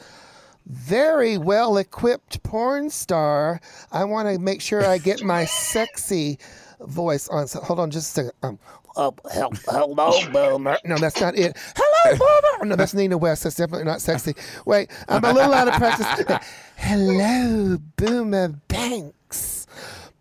[0.67, 3.61] very well equipped porn star,
[3.93, 6.41] I want to make sure I get my sexy
[6.81, 7.47] voice on.
[7.47, 8.33] So hold on just a second.
[8.43, 8.59] Um,
[8.97, 10.77] oh, hel- hello, Boomer.
[10.85, 11.57] No, that's not it.
[11.77, 12.67] Hello, Boomer.
[12.67, 13.45] No, that's Nina West.
[13.45, 14.35] That's definitely not sexy.
[14.67, 16.49] Wait, I'm a little out of practice.
[16.77, 19.69] hello, Boomer Banks.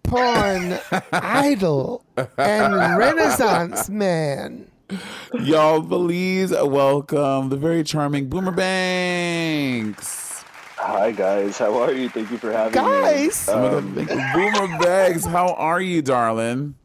[0.03, 0.77] Porn
[1.11, 2.05] idol
[2.37, 4.69] and renaissance man.
[5.41, 10.43] Y'all, please welcome the very charming Boomer Banks.
[10.77, 12.09] Hi guys, how are you?
[12.09, 13.47] Thank you for having Guys.
[13.47, 13.53] me.
[13.53, 16.75] Um, Boomer Banks, how are you, darling?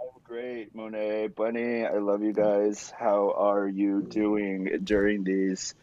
[0.00, 1.86] I'm great, Monet, Bunny.
[1.86, 2.92] I love you guys.
[2.98, 5.74] How are you doing during these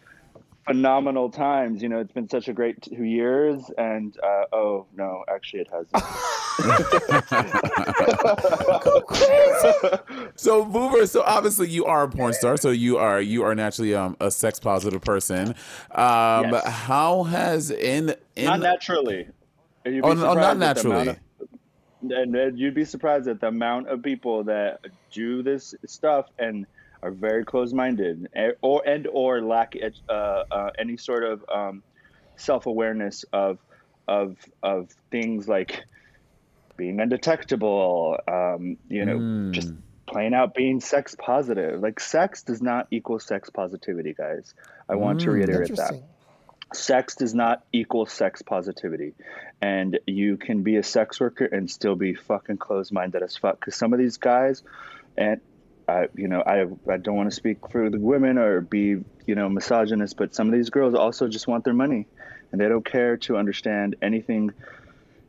[0.65, 1.81] phenomenal times?
[1.81, 5.69] You know, it's been such a great two years, and uh, oh no, actually, it
[5.71, 5.91] hasn't.
[10.35, 13.95] So Boomer, so obviously you are a porn star, so you are you are naturally
[13.95, 15.49] um, a sex positive person.
[15.91, 16.65] Um, Yes.
[16.67, 19.27] How has in in not naturally.
[19.85, 21.07] You'd Oh, be not surprised at the amount naturally.
[21.09, 21.17] of-
[22.11, 24.79] and and you'd be surprised at the amount of people that
[25.11, 26.65] do this stuff and
[27.03, 29.75] are very closed-minded, eh, or and or lack
[30.09, 31.81] uh, uh, any sort of um,
[32.35, 33.57] self-awareness of
[34.07, 35.83] of of things like
[36.77, 38.17] being undetectable.
[38.27, 39.73] Um, you know, just
[40.07, 41.81] plain out being sex positive.
[41.81, 44.53] Like sex does not equal sex positivity, guys.
[44.89, 45.95] I want to Mm, reiterate that
[46.73, 49.13] sex does not equal sex positivity
[49.61, 53.75] and you can be a sex worker and still be fucking closed-minded as fuck because
[53.75, 54.63] some of these guys
[55.17, 55.41] and
[55.87, 59.35] I, you know, I, I don't want to speak for the women or be, you
[59.35, 62.07] know, misogynist, but some of these girls also just want their money
[62.51, 64.51] and they don't care to understand anything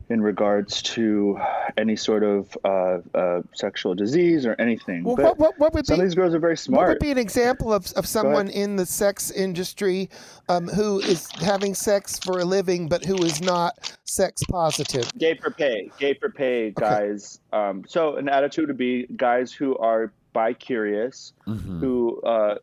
[0.09, 1.39] in regards to
[1.77, 5.03] any sort of uh, uh, sexual disease or anything.
[5.03, 6.89] Well, but what, what, what would some be of these girls are very What smart.
[6.89, 10.09] would be an example of, of someone in the sex industry
[10.49, 15.11] um, who is having sex for a living but who is not sex positive?
[15.17, 19.77] gay for pay gay for pay guys um, so an attitude would be guys who
[19.77, 22.55] are bi curious who uh,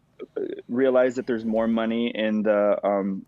[0.68, 3.24] realize that there's more money in the um,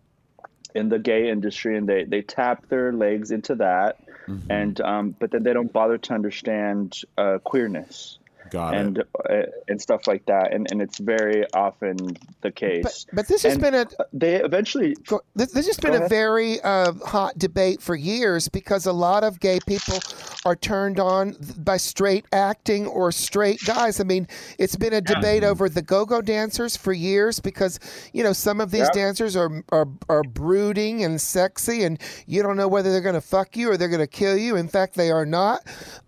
[0.75, 3.97] in the gay industry and they they tap their legs into that
[4.29, 4.51] Mm-hmm.
[4.51, 8.19] and um, but then they don't bother to understand uh, queerness
[8.49, 9.07] Got and it.
[9.29, 13.05] uh, and stuff like that, and and it's very often the case.
[13.13, 16.07] But this has And been a they eventually Go- This, this has been Go a
[16.07, 20.03] very uh, hot debate for years because a lot of gay people
[20.45, 23.99] are turned on by straight acting or straight guys.
[23.99, 24.27] I mean,
[24.57, 27.79] it's been a debate over the go-go dancers for years because
[28.13, 28.93] you know some of these Yep.
[28.93, 33.21] dancers are, are are brooding and sexy, and you don't know whether they're going to
[33.21, 34.55] fuck you or they're going to kill you.
[34.55, 35.61] In fact, they are not,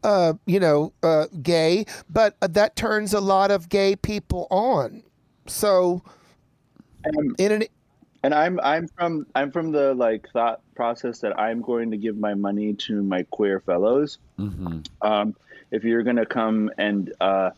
[0.04, 5.04] uh, you know, uh, gay, but that turns a lot of gay people on.
[5.48, 6.04] So,
[7.06, 7.64] Um, in an
[8.24, 12.18] and I'm I'm from I'm from the like thought process that I'm going to give
[12.18, 14.20] my money to my queer fellows.
[14.38, 14.82] Mm-hmm.
[15.02, 15.36] Um,
[15.72, 17.52] if you're gonna come and uh,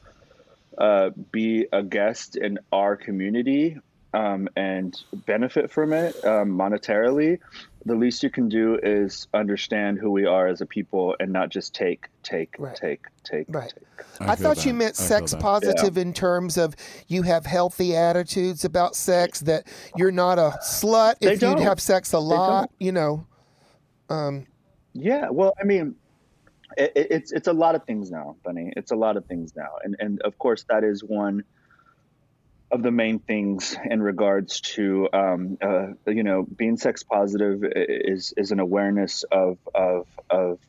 [0.78, 3.78] uh, be a guest in our community
[4.14, 7.40] um, and benefit from it um, monetarily,
[7.86, 11.50] the least you can do is understand who we are as a people and not
[11.50, 12.76] just take, take, Right.
[12.76, 13.74] take, take, Right.
[13.74, 14.06] take.
[14.22, 15.42] I, feel thought you meant I sex that.
[15.42, 16.76] positive in terms of
[17.08, 21.62] you have healthy attitudes about sex, that you're not a slut They if you don't.
[21.62, 23.26] have sex a lot, you know.
[24.10, 24.46] Um,
[24.94, 25.96] Yeah, well, I mean,
[26.78, 28.72] it, it- it's it's a lot of things now, Bunny.
[28.78, 31.44] It's a lot of things now, and and of course that is one
[32.74, 38.34] of the main things in regards to um, uh, you know being sex positive is
[38.36, 40.60] is an awareness of of of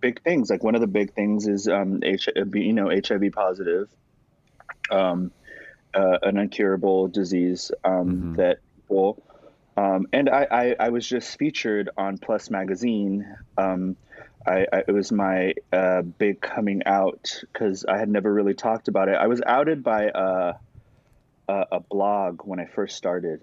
[0.00, 0.48] big things.
[0.50, 3.88] Like one of the big things is um, H, you know HIV positive,
[4.90, 5.32] um,
[5.94, 9.22] uh, an incurable disease um, that people.
[9.76, 13.36] Um, and I, I, I was just featured on Plus Magazine.
[13.56, 13.96] Um,
[14.46, 18.88] I, I, it was my uh, big coming out because I had never really talked
[18.88, 19.14] about it.
[19.14, 20.54] I was outed by a,
[21.50, 23.40] a, a blog when I first started.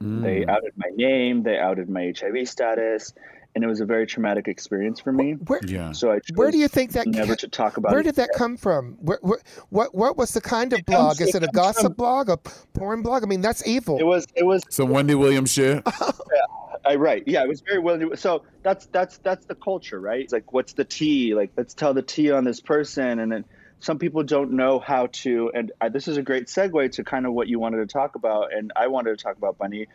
[0.00, 0.48] They Mm.
[0.50, 3.14] outed my name, they outed my HIV status,
[3.54, 5.32] and it was a very traumatic experience for me.
[5.46, 5.92] where Yeah.
[5.92, 8.04] So I where do you think that never ca- to talk about where it.
[8.04, 8.98] did that come from?
[9.00, 9.38] Where, where,
[9.70, 11.16] what what was the kind of blog?
[11.16, 12.36] comes- Is it it a gossip from- blog, a
[12.74, 13.22] porn blog?
[13.22, 13.96] I mean, that's evil.
[13.98, 15.82] It was it was Some Wendy Williams shit.
[16.02, 16.40] yeah,
[16.84, 17.22] I right.
[17.26, 17.98] Yeah, it was very well.
[18.16, 20.20] So that's that's that's the culture, right?
[20.20, 21.34] It's like, what's the tea?
[21.34, 23.44] Like, let's tell the tea on this person, and then
[23.80, 25.50] some people don't know how to.
[25.54, 28.14] And I, this is a great segue to kind of what you wanted to talk
[28.14, 29.86] about, and I wanted to talk about Bunny,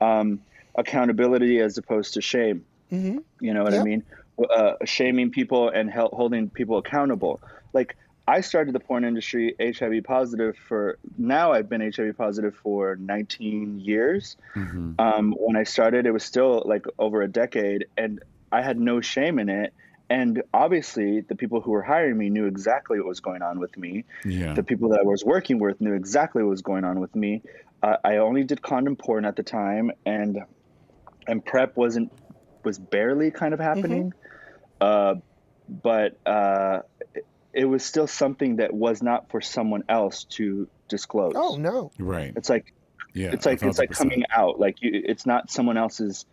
[0.00, 0.40] um,
[0.74, 2.64] accountability as opposed to shame.
[2.90, 4.04] hmm You know what I mean?
[4.38, 7.40] Uh, shaming people and hel- holding people accountable.
[7.72, 7.96] Like
[8.28, 11.52] I started the porn industry HIV positive for now.
[11.52, 14.36] I've been HIV positive for 19 years.
[14.54, 14.94] Mm-hmm.
[14.98, 19.00] Um, when I started, it was still like over a decade, and I had no
[19.00, 19.72] shame in it.
[20.08, 23.76] And obviously, the people who were hiring me knew exactly what was going on with
[23.76, 24.04] me.
[24.24, 24.54] Yeah.
[24.54, 27.42] The people that I was working with knew exactly what was going on with me.
[27.82, 30.38] Uh, I only did condom porn at the time, and
[31.26, 32.12] and PrEP wasn't
[32.64, 34.12] was barely kind of happening.
[34.80, 35.16] Uh,
[35.68, 36.80] but uh,
[37.14, 41.32] it, it was still something that was not for someone else to disclose.
[41.34, 41.90] Oh no.
[41.98, 42.32] Right.
[42.36, 42.72] It's like
[43.12, 43.30] Yeah.
[43.32, 44.60] it's like it's like coming out.
[44.60, 46.26] Like you, it's not someone else's.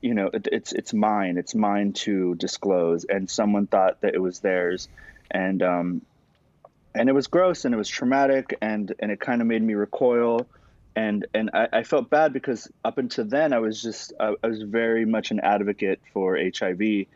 [0.00, 1.38] You know, it, it's it's mine.
[1.38, 4.88] It's mine to disclose, and someone thought that it was theirs,
[5.30, 6.02] and um,
[6.94, 9.74] and it was gross and it was traumatic, and and it kind of made me
[9.74, 10.46] recoil,
[10.94, 14.46] and and I, I felt bad because up until then I was just I, I
[14.46, 17.06] was very much an advocate for HIV,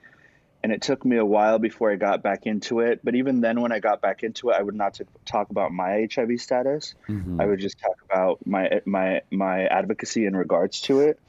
[0.62, 3.00] and it took me a while before I got back into it.
[3.04, 5.72] But even then, when I got back into it, I would not t- talk about
[5.72, 6.94] my HIV status.
[7.08, 7.40] Mhm.
[7.40, 11.20] I would just talk about my my my advocacy in regards to it.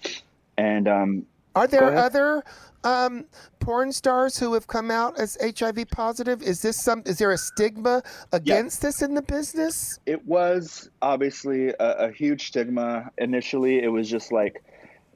[0.58, 1.26] And um,
[1.56, 2.43] Are there other
[2.84, 3.26] um,
[3.60, 6.41] porn stars who have come out as HIV positive?
[6.41, 7.04] Is this some?
[7.06, 10.00] Is there a stigma against this in the business?
[10.06, 13.12] it was obviously a, a huge stigma.
[13.18, 14.64] Initially, it was just like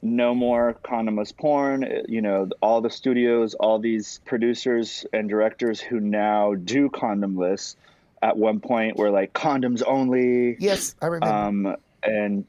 [0.01, 1.84] no more condomless porn.
[1.86, 7.75] Uh, You know, all the studios, all these producers and directors who now do condomless.
[8.21, 10.55] At one point, were like condoms only.
[10.59, 11.36] Yes, I remember.
[11.36, 12.45] um, and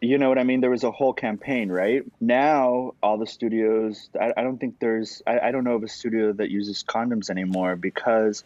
[0.00, 0.60] you know what I mean.
[0.60, 2.02] There was a whole campaign, right?
[2.20, 4.08] Now, all the studios.
[4.18, 5.22] I, I don't think there's.
[5.26, 8.44] I, I don't know of a studio that uses condoms anymore because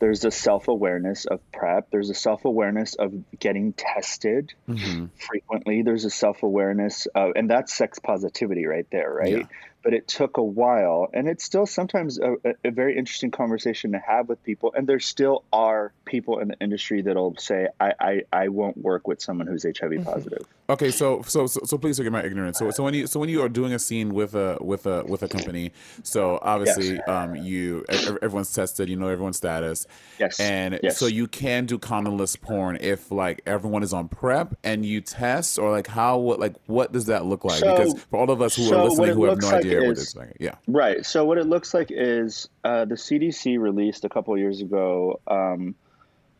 [0.00, 1.90] there's a self awareness of PrEP.
[1.90, 5.10] There's a self awareness of getting tested Mhm.
[5.16, 5.82] frequently.
[5.82, 9.38] There's a self awareness of, and that's sex positivity right there, right?
[9.38, 9.42] Yeah.
[9.82, 13.92] But it took a while, and it's still sometimes a, a- a very interesting conversation
[13.92, 14.72] to have with people.
[14.76, 19.06] And there still are people in the industry that'll say, "I, I, I won't work
[19.06, 22.58] with someone who's HIV positive." Okay, so so so, so please forgive my ignorance.
[22.58, 25.04] So so when you so when you are doing a scene with a with a
[25.04, 25.72] with a company,
[26.02, 29.86] so obviously um you everyone's tested, you know everyone's status.
[30.18, 30.98] Yes, And yes.
[30.98, 35.58] so you can do condomless porn if like everyone is on PrEP and you test
[35.58, 37.60] or like how what like what does that look like?
[37.60, 39.67] So- because for all of us who so are listening who have no like share
[39.72, 40.32] is- this thing.
[40.38, 40.56] Yeah.
[40.66, 41.04] Right.
[41.04, 45.20] So what it looks like is uh, the CDC released a couple of years ago
[45.26, 45.74] um,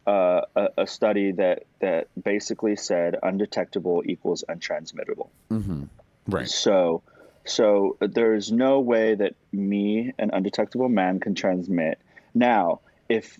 [0.06, 5.28] uh, a, a study that that basically said undetectable equals untransmittable.
[5.50, 5.84] Mm-hmm.
[6.28, 6.48] Right.
[6.48, 7.02] So
[7.44, 11.98] so there's no way that me, an undetectable man, can transmit.
[12.34, 13.38] Now, if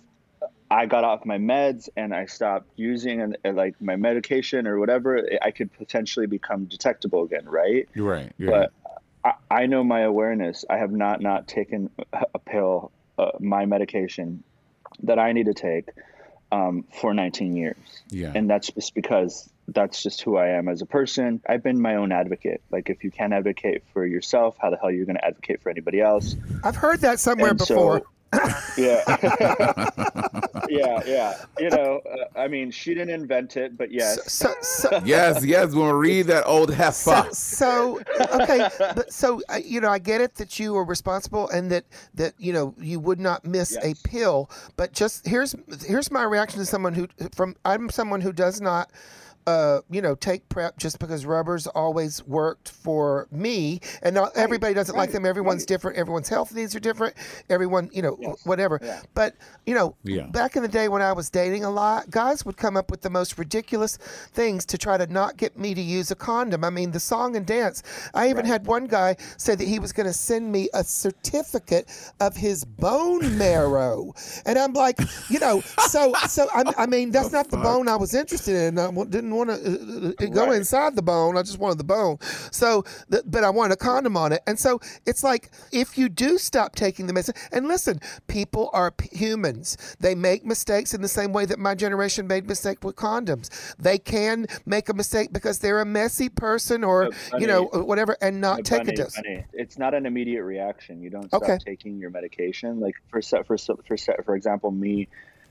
[0.70, 5.26] I got off my meds and I stopped using and like my medication or whatever,
[5.43, 7.89] I could potentially become detectable again, right?
[7.97, 8.32] Right.
[8.39, 8.51] Yeah.
[8.51, 8.72] But
[9.25, 10.64] I, I know my awareness.
[10.69, 14.43] I have not not taken a pill, uh, my medication
[15.03, 15.89] that I need to take
[16.51, 17.77] um, for 19 years.
[18.11, 18.33] Yeah.
[18.35, 21.43] And that's just because that's just who I am as a person.
[21.47, 22.62] I've been my own advocate.
[22.71, 25.62] Like if you can't advocate for yourself, how the hell are you going to advocate
[25.62, 26.35] for anybody else?
[26.64, 28.03] I've heard that somewhere And so- before.
[28.76, 29.03] Yeah.
[30.68, 31.45] yeah, yeah.
[31.59, 34.31] You know, uh, I mean, she didn't invent it, but yes.
[34.31, 35.74] So, so, yes, yes.
[35.74, 37.29] When we read that old heifer.
[37.33, 41.49] so, so okay, but so uh, you know, I get it that you are responsible
[41.51, 44.51] and that that you know you would not miss a pill.
[44.76, 45.55] But just here's
[45.87, 48.91] here's my reaction to someone who from I'm someone who does not.
[49.49, 54.74] Uh, you know, take PrEP just because rubbers always worked for me, and not everybody
[54.74, 55.24] doesn't like them.
[55.24, 55.96] Everyone's different.
[55.96, 57.14] Everyone's health needs are different.
[57.49, 58.12] Everyone, you know,
[58.44, 58.78] whatever.
[59.14, 60.26] But you know, Yeah.
[60.26, 63.01] back in the day when I was dating a lot, guys would come up with
[63.01, 63.96] the most ridiculous
[64.34, 66.62] things to try to not get me to use a condom.
[66.62, 67.82] I mean, the song and dance.
[68.12, 71.88] I even had one guy say that he was going to send me a certificate
[72.20, 74.12] of his bone marrow,
[74.44, 74.99] and I'm like,
[75.30, 78.78] you know, so so I, I mean, that's not the bone I was interested in.
[78.78, 81.36] I didn't want to uh, go inside the bone.
[81.36, 82.18] I just wanted the bone.
[82.53, 86.09] So, th- but I wanted a condom on it, and so it's like if you
[86.09, 89.76] do stop taking the medicine, and listen, people are p- humans.
[90.01, 93.49] They make mistakes in the same way that my generation made mistake with condoms.
[93.78, 98.41] They can make a mistake because they're a messy person or you know whatever, and
[98.41, 99.14] not take a dose.
[99.16, 101.01] Bunny, It's not an immediate reaction.
[101.03, 101.59] You don't stop Okay.
[101.64, 102.80] taking your medication.
[102.80, 105.09] Like for for for for example, me,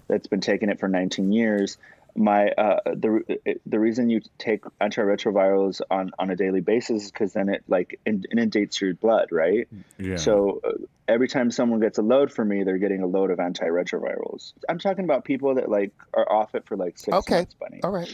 [0.07, 1.77] that's been taking it for 19 years.
[2.18, 7.34] My uh, the the reason you take antiretrovirals on on a daily basis is because
[7.34, 9.68] then it like inundates your blood, right?
[9.99, 10.15] Yeah.
[10.15, 10.72] So uh,
[11.07, 14.53] every time someone gets a load for me, they're getting a load of antiretrovirals.
[14.68, 17.82] I'm talking about people that like are off it for like six Okay, months, Bunny
[17.84, 18.11] all right.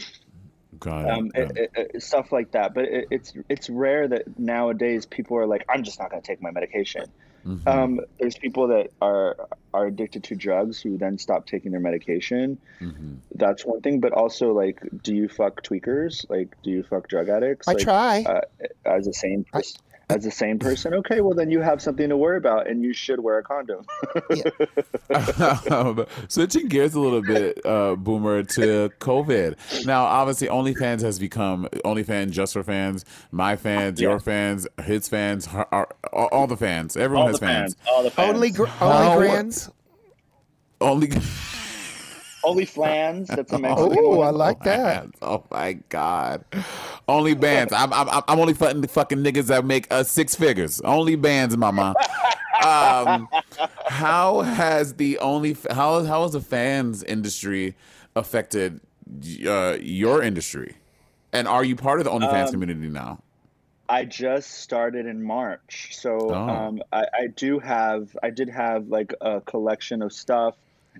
[0.78, 1.10] Got it.
[1.10, 1.40] um, Yeah.
[1.42, 2.74] it, it, it- stuff like that.
[2.74, 6.26] But it, it's it's rare that nowadays people are like, I'm just not going to
[6.26, 7.04] take my medication.
[7.46, 7.68] Mm-hmm.
[7.68, 9.36] Um, there's people that are
[9.72, 12.58] are addicted to drugs who then stop taking their medication.
[12.80, 13.14] Mm-hmm.
[13.34, 14.00] That's one thing.
[14.00, 16.28] But also, like, do you fuck tweakers?
[16.30, 17.68] Like, do you fuck drug addicts?
[17.68, 18.24] I Like, try.
[18.24, 18.40] Uh,
[18.84, 19.80] as a sane person.
[20.10, 22.92] As the same person, okay, well then you have something to worry about, and you
[22.92, 23.86] should wear a condom.
[25.70, 29.86] um, switching gears a little bit, uh, Boomer, to COVID.
[29.86, 35.46] Now, obviously, OnlyFans has become OnlyFans just for fans, my fans, your fans, his fans,
[35.46, 36.96] her, our, all, all the fans.
[36.96, 37.74] Everyone all has the fans.
[37.74, 38.34] fans, all the fans.
[38.34, 39.70] Only gr- only grands.
[40.80, 41.10] Only.
[42.44, 43.28] only flans.
[43.28, 44.26] That's a Mexican Oh, one.
[44.28, 45.02] I like that.
[45.02, 45.18] Bands.
[45.22, 46.44] Oh my god.
[47.08, 47.72] Only bands.
[47.72, 50.80] I'm I'm I'm only fucking the fucking niggas that make uh, six figures.
[50.82, 51.94] Only bands, mama.
[52.64, 53.28] um,
[53.86, 57.74] how has the only how how has the fans industry
[58.16, 58.80] affected
[59.46, 60.76] uh, your industry?
[61.32, 63.20] And are you part of the OnlyFans Um, community now?
[63.88, 66.34] I just started in March, so Oh.
[66.34, 70.54] um, I, I do have I did have like a collection of stuff,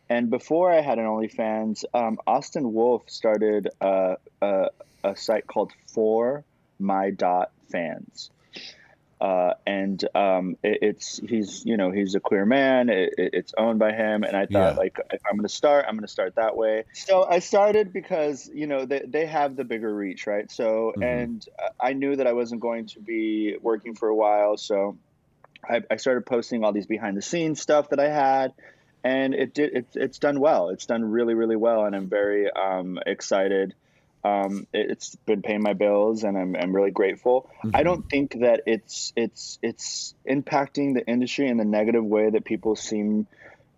[0.09, 4.66] and before I had an OnlyFans, um, Austin Wolf started a, a,
[5.03, 6.45] a site called For
[6.78, 8.30] My Dot Fans,
[9.20, 12.88] uh, and um, it, it's he's you know he's a queer man.
[12.90, 14.70] It, it- it's owned by him, and I thought Yeah.
[14.76, 16.84] like if I'm gonna start, I'm gonna start that way.
[16.92, 20.51] So I started because you know they they have the bigger reach, right?
[20.51, 21.22] So Mhm.
[21.22, 21.45] and
[21.80, 24.99] I knew that I wasn't going to be working for a while, so
[25.68, 28.53] I, I started posting all these behind the scenes stuff that I had.
[29.05, 29.71] And it did.
[29.75, 30.71] It's it's done well.
[30.71, 33.75] It's done really, really well, and I'm very um, excited
[34.25, 37.51] um, it- it's been paying my bills, and I'm, I'm really grateful.
[37.75, 42.45] I don't think that it's it's it's impacting the industry in the negative way that
[42.45, 43.27] people seem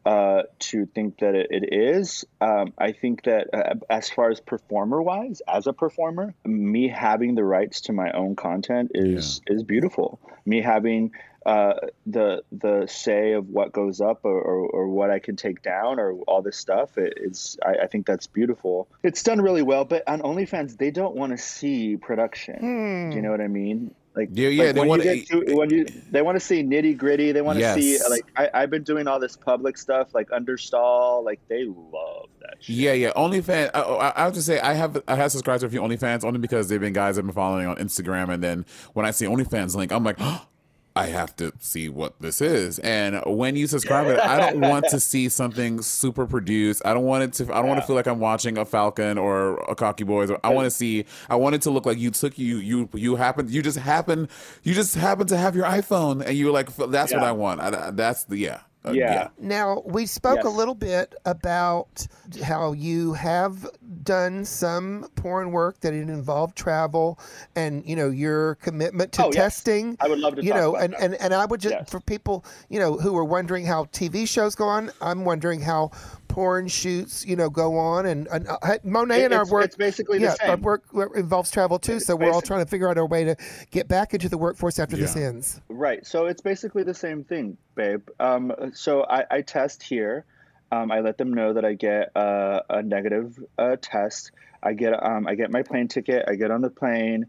[0.06, 2.24] uh, to think that it, it is.
[2.40, 7.34] Um, I think that uh, as far as performer wise, as a performer, me having
[7.34, 10.20] the rights to my own content is is beautiful.
[10.44, 11.10] Me having
[11.44, 11.74] uh,
[12.06, 15.98] the the say of what goes up or, or, or what I can take down
[15.98, 18.86] or all this stuff it is I, I think that's beautiful.
[19.02, 23.10] It's done really well, but on OnlyFans they don't want to see production.
[23.10, 23.92] Do you know what I mean?
[24.16, 26.40] Like Yeah, yeah, like they when wanna- you get to, when you they want to
[26.40, 27.32] see nitty gritty.
[27.32, 31.22] They want to see like I, I've been doing all this public stuff like understall.
[31.22, 32.76] Like they love that shit.
[32.76, 33.12] Yeah, yeah.
[33.12, 33.70] OnlyFans.
[33.74, 36.24] I, I, I have to say, I have I have subscribed to a few OnlyFans
[36.24, 38.64] only because they've been guys I've been following on Instagram, and then
[38.94, 40.18] when I see OnlyFans link, I'm like,
[40.96, 42.78] I have to see what this is.
[42.80, 46.82] And when you subscribe it, I don't want to see something super produced.
[46.84, 47.54] I don't want it to.
[47.54, 50.30] I don't want to feel like I'm watching a Falcon or a Cocky Boys.
[50.42, 51.04] I want to see.
[51.28, 54.28] I want it to look like you took you you you happen you just happen
[54.62, 57.60] you just happen to have your iPhone and you were like that's what I want.
[57.60, 58.60] I, that's the yeah.
[58.86, 59.28] Uh, Yeah.
[59.38, 62.06] Now, we spoke a little bit about
[62.42, 63.68] how you have
[64.02, 67.18] done some porn work that it involved travel
[67.56, 69.34] and, you know, your commitment to Oh, yes.
[69.34, 69.96] testing.
[70.00, 71.02] I would love to You talk know, about and, that.
[71.02, 71.90] and, and I would just, Yes.
[71.90, 75.90] for people, you know, who are wondering how TV shows go on, I'm wondering how
[76.36, 78.04] porn shoots, you know, go on.
[78.04, 79.64] And, and uh, Monet It- and our work.
[79.64, 80.84] it's basically the yeah, our work
[81.14, 81.98] involves travel too.
[81.98, 83.36] So we're all trying to figure out our way to
[83.70, 85.62] get back into the workforce after this ends.
[85.70, 86.06] Right.
[86.06, 88.06] So it's basically the same thing, babe.
[88.20, 90.26] Um, so I, I test here.
[90.70, 94.30] Um, I let them know that I get uh, a negative uh, test.
[94.62, 96.26] I get um, I get my plane ticket.
[96.28, 97.26] I get on the plane.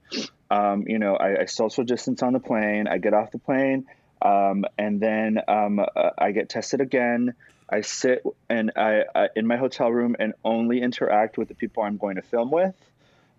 [0.51, 2.89] Um, you know, I, I social distance on the plane.
[2.89, 3.85] I get off the plane,
[4.21, 7.35] um, and then um, uh, I get tested again.
[7.69, 11.83] I sit and I, I in my hotel room and only interact with the people
[11.83, 12.75] I'm going to film with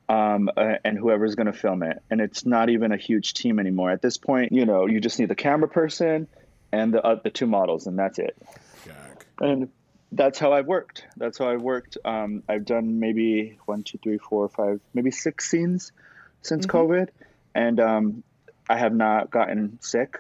[0.09, 2.03] um, uh, and whoever's going to film it.
[2.11, 3.91] And it's not even a huge team anymore.
[3.91, 6.29] At this point, you know, you just need the camera person
[6.73, 8.37] and the uh, the two models, and that's it.
[8.85, 9.25] Gag.
[9.41, 9.69] And
[10.13, 11.07] that's how I've worked.
[11.17, 11.99] That's how I've worked.
[12.05, 15.93] Um, I've done maybe one, two, three, four, five, maybe six scenes
[16.41, 17.09] since COVID,
[17.55, 18.23] and um,
[18.69, 20.19] I have not gotten sick.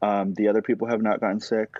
[0.00, 1.70] Um, the other people have not gotten sick.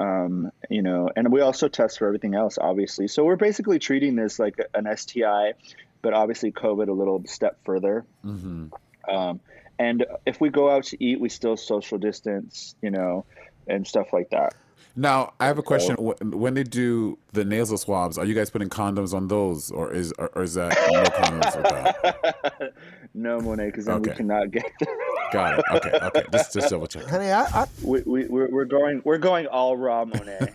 [0.00, 3.06] Um, you know, and we also test for everything else, obviously.
[3.08, 5.52] So we're basically treating this like an STI,
[6.02, 8.04] but obviously COVID a little step further.
[8.22, 8.66] hmm
[9.08, 9.40] Um,
[9.78, 13.24] and if we go out to eat, we still social distance, you know,
[13.66, 14.54] and stuff like that.
[14.96, 15.96] Now I have a question.
[15.96, 19.92] Wh- When they do the nasal swabs, are you guys putting condoms on those, or
[19.92, 22.72] is or, or is that no condoms with that?
[23.14, 24.64] no, Monet, because then we cannot get.
[25.34, 25.64] Got it.
[25.72, 25.90] Okay.
[26.00, 26.22] Okay.
[26.32, 27.04] Just just double check.
[27.08, 30.38] Honey, I, I, we, we we're, we're going we're going all raw Monet.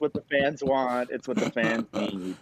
[0.00, 1.10] what the fans want.
[1.10, 2.36] It's what the fans need.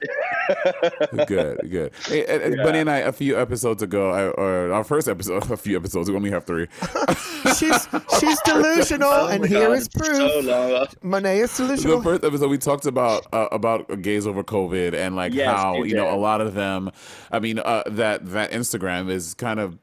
[1.26, 1.92] good, good.
[2.06, 5.50] Hey, and- and Bunny and I, a few episodes ago, I, or our first episode,
[5.50, 6.66] a few episodes, ago, we only have three.
[7.56, 7.88] she's
[8.20, 10.44] she's delusional, Oh and my here God, is proof.
[10.44, 10.86] So.
[11.02, 11.98] Monet is delusional.
[11.98, 15.80] The first episode, we talked about uh, about gays over COVID and like Yes, how
[15.80, 16.90] we you know a lot of them.
[17.30, 19.78] I mean, uh, that that Instagram is kind of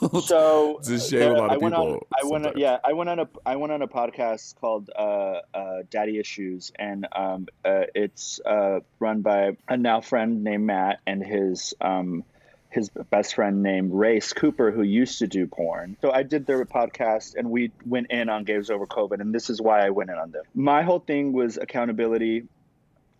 [0.24, 2.00] so to shame there- a lot I of went on.
[2.10, 5.40] I went on, yeah, I went on a I went on a podcast called uh,
[5.52, 11.00] uh, Daddy Issues, and um, uh, it's uh, run by a now friend named Matt
[11.06, 12.24] and his um,
[12.70, 15.96] his best friend named Race Cooper, who used to do porn.
[16.00, 19.50] So I did their podcast, and we went in on Gays Over COVID, and this
[19.50, 20.44] is why I went in on them.
[20.54, 22.44] My whole thing was accountability,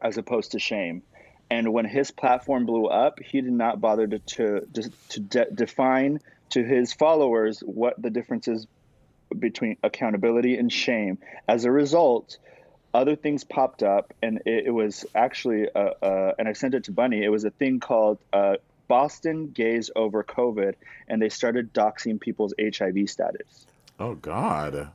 [0.00, 1.02] as opposed to shame.
[1.50, 5.50] And when his platform blew up, he did not bother to to to, to de-
[5.52, 6.20] define
[6.50, 8.66] to his followers what the difference is
[9.36, 11.18] between accountability and shame.
[11.48, 12.38] As a result,
[12.92, 16.84] other things popped up, and it, it was actually, uh, uh, and I sent it
[16.84, 17.22] to Bunny.
[17.22, 18.56] It was a thing called uh,
[18.88, 20.74] Boston Gays Over COVID,
[21.08, 23.66] and they started doxing people's HIV status.
[23.98, 24.90] Oh God.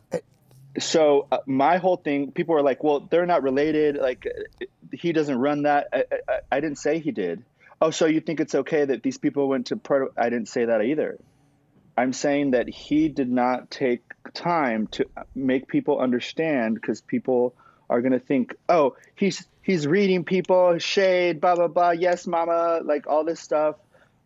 [0.80, 3.96] So uh, my whole thing, people were like, "Well, they're not related.
[3.96, 7.46] Like, uh, he doesn't run that." I, I, I didn't say he did.
[7.82, 10.12] Oh, so you think it's okay that these people went to Puerto?
[10.18, 11.18] I didn't say that either.
[11.98, 17.56] I'm saying that he did not take time to make people understand because people
[17.90, 21.92] are going to think, "Oh, he's he's reading people shade, blah blah blah.
[21.92, 23.76] Yes, mama, like all this stuff."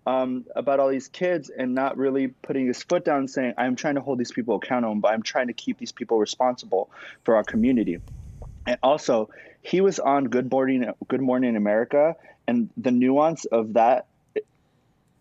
[0.10, 3.96] um, about all these kids and not really putting his foot down saying, I'm trying
[3.96, 6.90] to hold these people accountable, but I'm trying to keep these people responsible
[7.26, 8.00] for our community.
[8.66, 9.30] And also,
[9.62, 12.16] he was on Good Morning, Good Morning America,
[12.48, 14.08] and the nuance of that,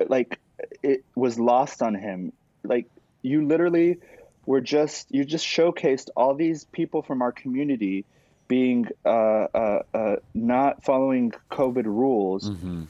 [0.09, 0.39] like,
[0.83, 2.33] it was lost on him.
[2.65, 2.87] Like,
[3.23, 3.99] you literally
[4.47, 8.05] were just, you just showcased all these people from our community
[8.49, 12.49] being uh, uh, uh, not following COVID rules.
[12.49, 12.85] hmm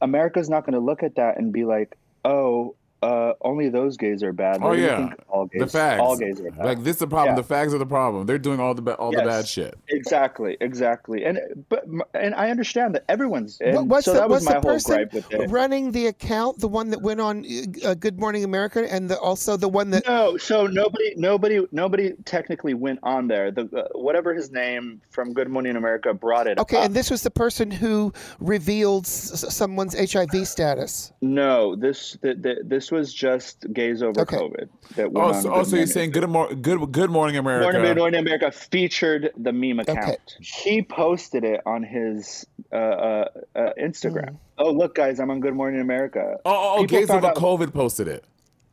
[0.00, 1.96] America's not going to look at that and be like,
[2.26, 2.74] "Oh,
[3.04, 5.98] uh, only those gays are bad." Oh yeah, think all gays, the fags.
[6.00, 6.64] all gays are bad.
[6.64, 7.36] Like this is the problem.
[7.36, 7.42] Yeah.
[7.42, 8.26] The fags are the problem.
[8.26, 9.74] They're doing all the ba- all the bad shit.
[9.88, 11.38] exactly, exactly, and
[11.68, 11.84] but
[12.14, 13.60] and I understand that everyone's.
[13.60, 15.50] And What- what's so the, that was what's my the whole person gripe with it.
[15.50, 16.58] running the account?
[16.60, 17.44] The one that went on
[17.84, 22.12] uh, Good Morning America, and the, also the one that No, so nobody, nobody, nobody
[22.24, 23.50] technically went on there.
[23.50, 26.58] The uh, whatever his name from Good Morning America brought it.
[26.58, 26.62] Up.
[26.62, 26.84] Okay, up.
[26.86, 31.12] and this was the person who revealed s- s- someone's HIV status.
[31.20, 34.36] no, this the, the, this was just gays over Okay.
[34.36, 34.68] COVID.
[34.96, 35.86] That went Oh, on so, Good oh, so you're Morning.
[35.92, 37.64] saying good, mor- good, good morning, America.
[37.78, 39.98] Morning, Morning America featured the meme account.
[39.98, 40.16] Okay.
[40.40, 44.30] He posted it on his uh, uh, uh, Instagram.
[44.30, 44.36] Mm.
[44.58, 46.36] Oh, look, guys, I'm on Good Morning America.
[46.44, 48.24] Oh, oh, oh People gays over out- COVID posted it.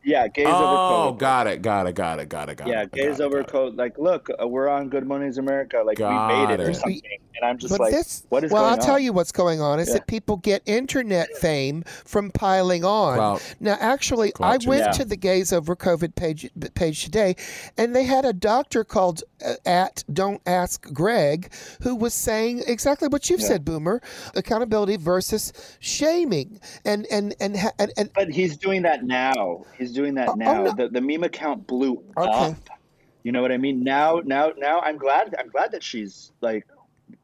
[0.04, 2.70] Yeah, gays over Oh, got it, got it, got it, got it, got it.
[2.70, 2.92] yeah, it.
[2.92, 3.76] gays over code.
[3.76, 5.82] Like, look, uh, we're on Good Mornings America.
[5.84, 7.00] Like, we made it, Got or something.
[7.40, 9.60] And I'm just but like, this, what is well, going I'll tell you what's going
[9.60, 9.94] on is Yeah.
[9.94, 13.16] that people get internet fame from piling on.
[13.16, 13.54] Clout.
[13.60, 14.92] Now, actually, Clout I went Yeah.
[14.92, 17.36] to the Gays Over COVID page page today,
[17.78, 19.22] and they had a doctor called
[19.66, 23.46] at Don't Ask Greg who was saying exactly what you've Yeah.
[23.48, 24.00] said, Boomer:
[24.34, 29.64] accountability versus shaming, and and and and, and But he's doing that now.
[29.78, 30.62] He's doing that Oh, oh, now.
[30.64, 30.72] no.
[30.72, 32.28] The the meme account blew Okay.
[32.28, 32.56] up.
[33.24, 33.84] You know what I mean?
[33.84, 35.34] Now, now, now, I'm glad.
[35.38, 36.66] I'm glad that she's like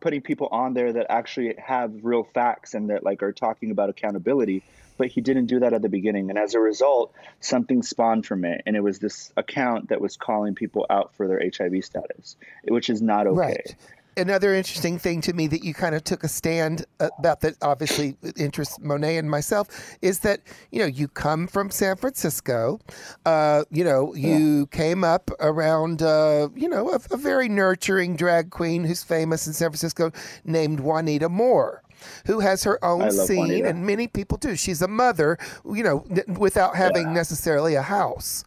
[0.01, 3.91] putting people on there that actually have real facts and that like are talking about
[3.91, 4.63] accountability.
[4.99, 8.45] But he didn't do that at the beginning, and as a result, something spawned from
[8.45, 12.37] it, and it was this account that was calling people out for their HIV status,
[12.65, 13.39] which is not okay.
[13.39, 13.77] Right.
[14.19, 18.17] Another interesting thing to me that you kind of took a stand about that obviously
[18.37, 19.69] interests Monet and myself
[20.03, 20.41] is that,
[20.73, 22.81] you know, you come from San Francisco.
[23.25, 28.51] Uh, you know, you came up around, uh, you know, a, a very nurturing drag
[28.51, 30.11] queen who's famous in San Francisco
[30.45, 31.85] named Juanita More.
[32.27, 34.57] Who has her own scene, and many people do.
[34.57, 38.45] She's a mother, you know, n- without having necessarily a house,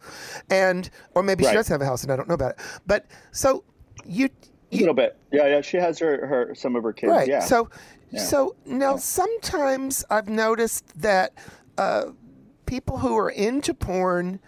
[0.50, 2.60] and or maybe she does have a house, and I don't know about it.
[2.86, 3.64] But so
[4.04, 4.28] you,
[4.72, 5.60] A little bit, yeah, yeah.
[5.60, 7.28] She has her, her some of her kids, Right.
[7.28, 7.40] yeah.
[7.40, 7.68] So,
[8.10, 8.20] Yeah.
[8.20, 11.32] so now sometimes I've noticed that
[11.78, 12.06] uh,
[12.66, 14.40] people who are into porn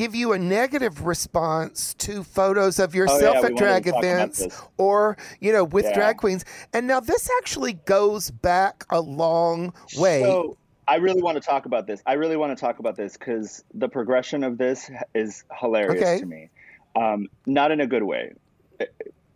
[0.00, 3.98] give you a negative response to photos of yourself Oh, yeah, at drag to talk
[3.98, 5.92] about events or you know with Yeah.
[5.92, 6.42] drag queens.
[6.72, 10.22] And now this actually goes back a long way.
[10.22, 10.56] So
[10.88, 12.02] I really want to talk about this.
[12.06, 16.18] I really want to talk about this because the progression of this is hilarious Okay.
[16.20, 16.48] to me.
[16.96, 18.32] Um, not in a good way.
[18.80, 18.86] Uh,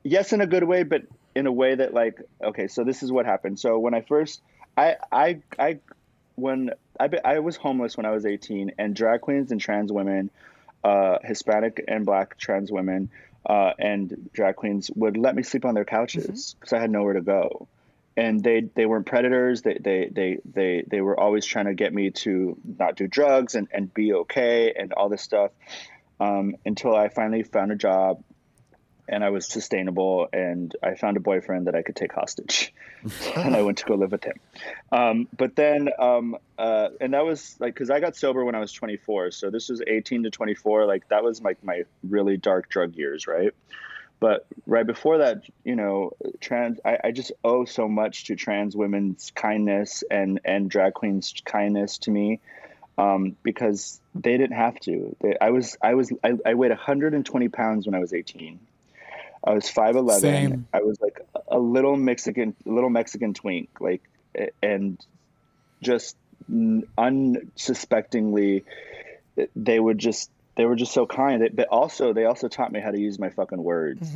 [0.07, 1.03] Yes, in a good way, but
[1.35, 3.59] in a way that like, okay, so this is what happened.
[3.59, 4.43] So when I first,
[4.77, 5.79] I, I, I,
[6.35, 10.29] when I, I was homeless when I was 18, and drag queens and trans women,
[10.85, 13.11] uh, Hispanic and Black trans women,
[13.47, 17.15] uh, and drag queens would let me sleep on their couches because I had nowhere
[17.15, 17.69] to go.
[18.17, 19.63] And they they weren't predators.
[19.63, 23.57] They they they they, they were always trying to get me to not do drugs
[23.57, 25.51] and, and be okay and all this stuff
[26.21, 28.23] um, until i finally found a job
[29.09, 32.73] and i was sustainable and i found a boyfriend that i could take hostage
[33.37, 34.39] and i went to go live with him.
[34.93, 38.61] Um, but then um, uh, and that was like because i got sober when i
[38.61, 42.69] was 24 so this was 18 to 24 like that was like my really dark
[42.69, 43.55] drug years right?
[44.21, 48.75] But right before that you know trans I, I just owe so much to trans
[48.75, 52.41] women's kindness and and drag queens kindness to me
[52.97, 55.17] um, because they didn't have to.
[55.21, 58.61] They, i was i was I, I weighed 120 pounds when i was 18
[59.45, 64.03] i was 5'11 i was like a little mexican little mexican twink like
[64.63, 64.99] and
[65.83, 66.17] just
[66.99, 68.65] unsuspectingly
[69.57, 71.49] they would just they were just so kind.
[71.53, 74.09] But also they also taught me how to use my fucking words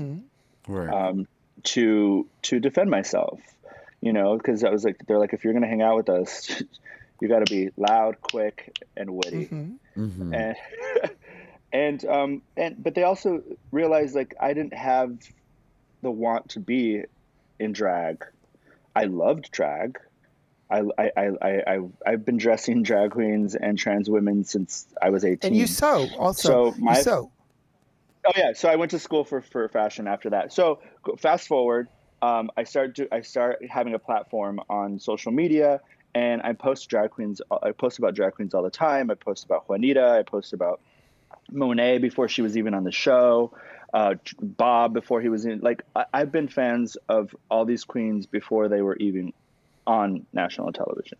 [0.68, 0.88] Right.
[0.88, 1.26] um,
[1.64, 3.40] to to defend myself
[4.00, 6.62] you know because i was like they're like if you're gonna hang out with us
[7.20, 9.46] you got to be loud quick and witty.
[9.46, 9.78] Mhm.
[10.34, 10.56] and
[11.72, 13.42] and um and but they also
[13.72, 15.10] realized like i didn't have
[16.02, 17.02] the want to be
[17.58, 18.24] in drag
[18.94, 19.98] i loved drag
[20.70, 25.24] I, I, I, I, I've been dressing drag queens and trans women since I was
[25.24, 25.48] 18.
[25.48, 26.74] and you sew also.
[26.74, 27.32] So my- you sew.
[28.26, 30.52] Oh yeah, so I went to school for, for fashion after that.
[30.52, 30.80] So
[31.18, 31.88] fast forward,
[32.20, 35.80] um, I started to I start having a platform on social media,
[36.14, 37.40] and I post drag queens.
[37.62, 39.10] I post about drag queens all the time.
[39.10, 40.16] I post about Juanita.
[40.18, 40.80] I post about
[41.50, 43.52] Monet before she was even on the show.
[43.92, 45.60] Uh, Bob before he was in.
[45.60, 49.32] Like I, I've been fans of all these queens before they were even
[49.86, 51.18] on national television.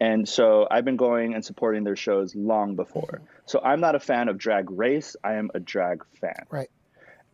[0.00, 3.20] And so I've been going and supporting their shows long before.
[3.46, 5.16] So I'm not a fan of drag race.
[5.24, 6.46] I am a drag fan.
[6.50, 6.70] Right.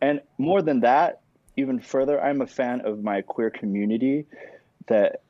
[0.01, 1.21] And more than that,
[1.57, 4.25] even further, I'm a fan of my queer community.
[4.87, 5.21] That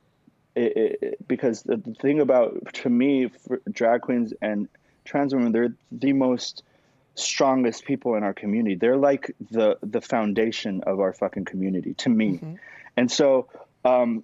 [0.55, 4.69] it, it, it- because the, the thing about to me, for drag queens and
[5.03, 6.63] trans women, they're the most
[7.15, 8.75] strongest people in our community.
[8.75, 12.39] They're like the the foundation of our fucking community to me.
[12.97, 13.47] And so
[13.83, 14.23] um,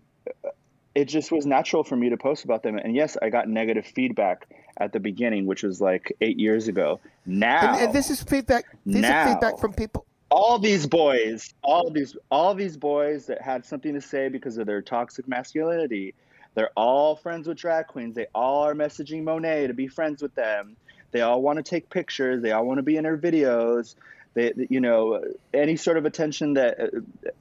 [0.94, 2.78] it just was natural for me to post about them.
[2.78, 7.00] And yes, I got negative feedback at the beginning, which was like eight years ago.
[7.26, 8.66] Now, And, and this is feedback.
[8.86, 9.24] These Now.
[9.24, 10.06] are feedback from people.
[10.32, 14.66] all these boys, all these, all these boys that had something to say because of
[14.66, 16.14] their toxic masculinity,
[16.56, 18.16] they're all friends with drag queens.
[18.16, 20.76] They all are messaging Monet to be friends with them.
[21.12, 22.42] They all want to take pictures.
[22.42, 23.96] They all want to be in her videos.
[24.34, 25.22] They, you know,
[25.54, 26.88] any sort of attention that uh,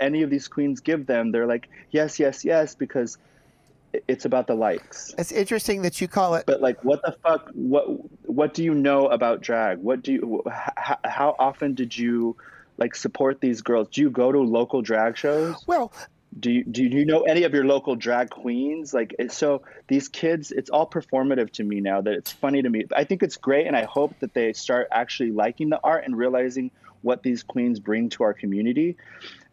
[0.01, 3.17] any of these queens give them, they're like, yes, yes, yes, because
[4.09, 5.15] it's about the likes.
[5.17, 6.47] It's interesting that you call it.
[6.47, 7.51] But like, what the fuck?
[7.55, 7.87] What
[8.29, 9.79] what do you know about drag?
[9.79, 10.43] What do you?
[10.77, 12.37] How, how often did you
[12.77, 13.89] like support these girls?
[13.91, 15.57] Do you go to local drag shows?
[15.67, 15.93] Well,
[16.39, 18.95] do you do you know any of your local drag queens?
[18.95, 22.01] Like, so these kids, it's all performative to me now.
[22.01, 22.85] That it's funny to me.
[22.95, 26.17] I think it's great, and I hope that they start actually liking the art and
[26.17, 26.71] realizing
[27.03, 28.97] what these queens bring to our community.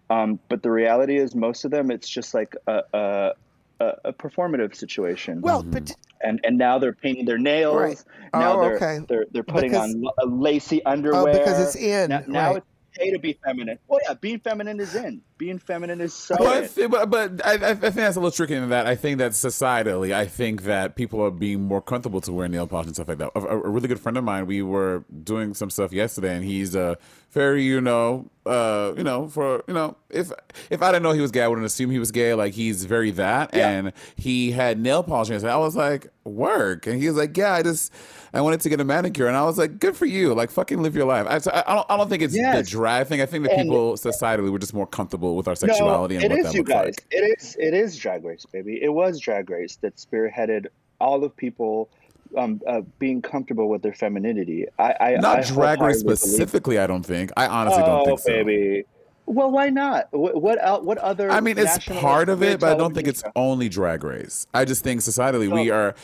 [0.10, 3.32] Um, but the reality is, most of them, it's just like a, a,
[3.80, 5.42] a, a performative situation.
[5.42, 7.76] Well, but and and now they're painting their nails.
[7.76, 8.04] Right.
[8.34, 9.00] Now Oh, they're, okay.
[9.08, 11.22] they're they're putting Because- on l- lacy underwear.
[11.22, 12.58] Oh, because it's in, Now, now right.
[12.58, 13.80] it's okay to be feminine.
[13.88, 15.22] Well, yeah, being feminine is in.
[15.38, 16.36] Being feminine is so.
[16.38, 19.34] But, but, but I, I think that's a little tricky in that I think that
[19.34, 23.08] societally, I think that people are being more comfortable to wear nail polish and stuff
[23.08, 23.32] like that.
[23.36, 26.74] A, a really good friend of mine, we were doing some stuff yesterday, and he's
[26.74, 26.98] a
[27.32, 30.32] very, you know, uh, you know, for you know, if
[30.72, 32.34] if I didn't know he was gay, I wouldn't assume he was gay.
[32.34, 35.30] Like he's very that, and he had nail polish.
[35.30, 37.94] And I was like, work, and he was like, yeah, I just
[38.34, 40.82] I wanted to get a manicure, and I was like, good for you, like fucking
[40.82, 41.28] live your life.
[41.28, 42.66] I, I, don't I don't think it's Yes.
[42.66, 43.22] the drag thing.
[43.22, 46.36] I think that people societally were just more comfortable with our sexuality no, and it
[46.36, 46.86] what is that you looks guys.
[46.86, 47.06] like.
[47.12, 48.82] It is it is Drag Race, baby.
[48.82, 50.68] It was Drag Race that spearheaded
[51.00, 51.90] all of people
[52.36, 54.66] um, uh, being comfortable with their femininity.
[54.80, 57.32] I, I Not I drag race specifically, I don't think.
[57.38, 58.32] I honestly oh, don't think so.
[58.32, 58.86] baby.
[59.30, 60.08] Well, why not?
[60.12, 61.30] What what, what other?
[61.30, 64.48] I mean, it's part of it, but I don't think it's only drag race.
[64.54, 65.96] I just think societally we are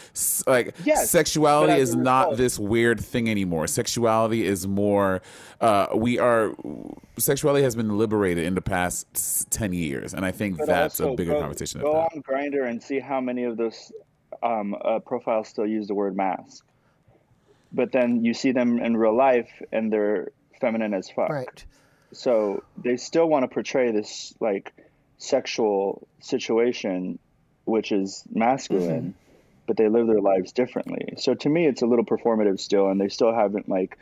[0.45, 3.67] like Yes, sexuality is not result- this weird thing anymore.
[3.67, 5.21] Sexuality is more.
[5.61, 6.53] Uh, we are
[7.17, 11.13] sexuality has been liberated in the past ten years, and I think But that's a
[11.13, 11.79] bigger go, conversation.
[11.79, 13.93] Go on Grindr and see how many of those
[14.43, 16.65] um, uh, profiles still use the word mask.
[17.71, 21.29] But then you see them in real life, and they're feminine as fuck.
[21.29, 21.65] Right.
[22.13, 24.73] So they still want to portray this like
[25.17, 27.19] sexual situation,
[27.65, 29.15] which is masculine,
[29.67, 31.15] but they live their lives differently.
[31.17, 33.97] So to me, it's a little performative still, and they still haven't like.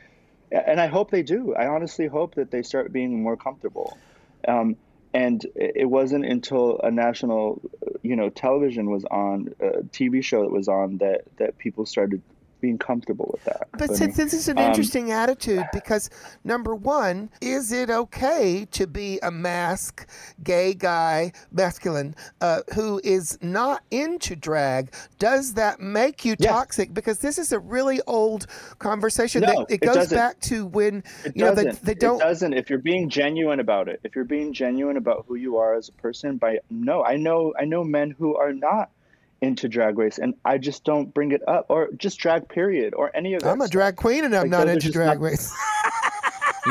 [0.51, 1.55] And I hope they do.
[1.55, 3.97] I honestly hope that they start being more comfortable.
[4.45, 4.75] Um,
[5.13, 7.61] and it wasn't until a national,
[8.01, 12.21] you know, television was on, a TV show that was on, that that people started
[12.61, 13.67] being comfortable with that.
[13.73, 16.09] But I since mean, this is an um, interesting attitude, because
[16.43, 20.07] number one, is it okay to be a mask
[20.43, 24.93] gay guy, masculine, uh, who is not into drag?
[25.19, 26.93] Does that make you toxic?
[26.93, 28.47] Because this is a really old
[28.79, 29.41] conversation.
[29.41, 30.17] No, that, it it goes doesn't.
[30.17, 32.21] back to when It you know they, they don't.
[32.21, 32.53] It doesn't.
[32.53, 35.89] If you're being genuine about it, if you're being genuine about who you are as
[35.89, 38.91] a person, by no, I know, I know men who are not
[39.41, 43.15] into drag race, and I just don't bring it up, or just drag period, or
[43.15, 43.49] any of that.
[43.49, 45.53] I'm a drag queen and I'm Like, not into drag not- race.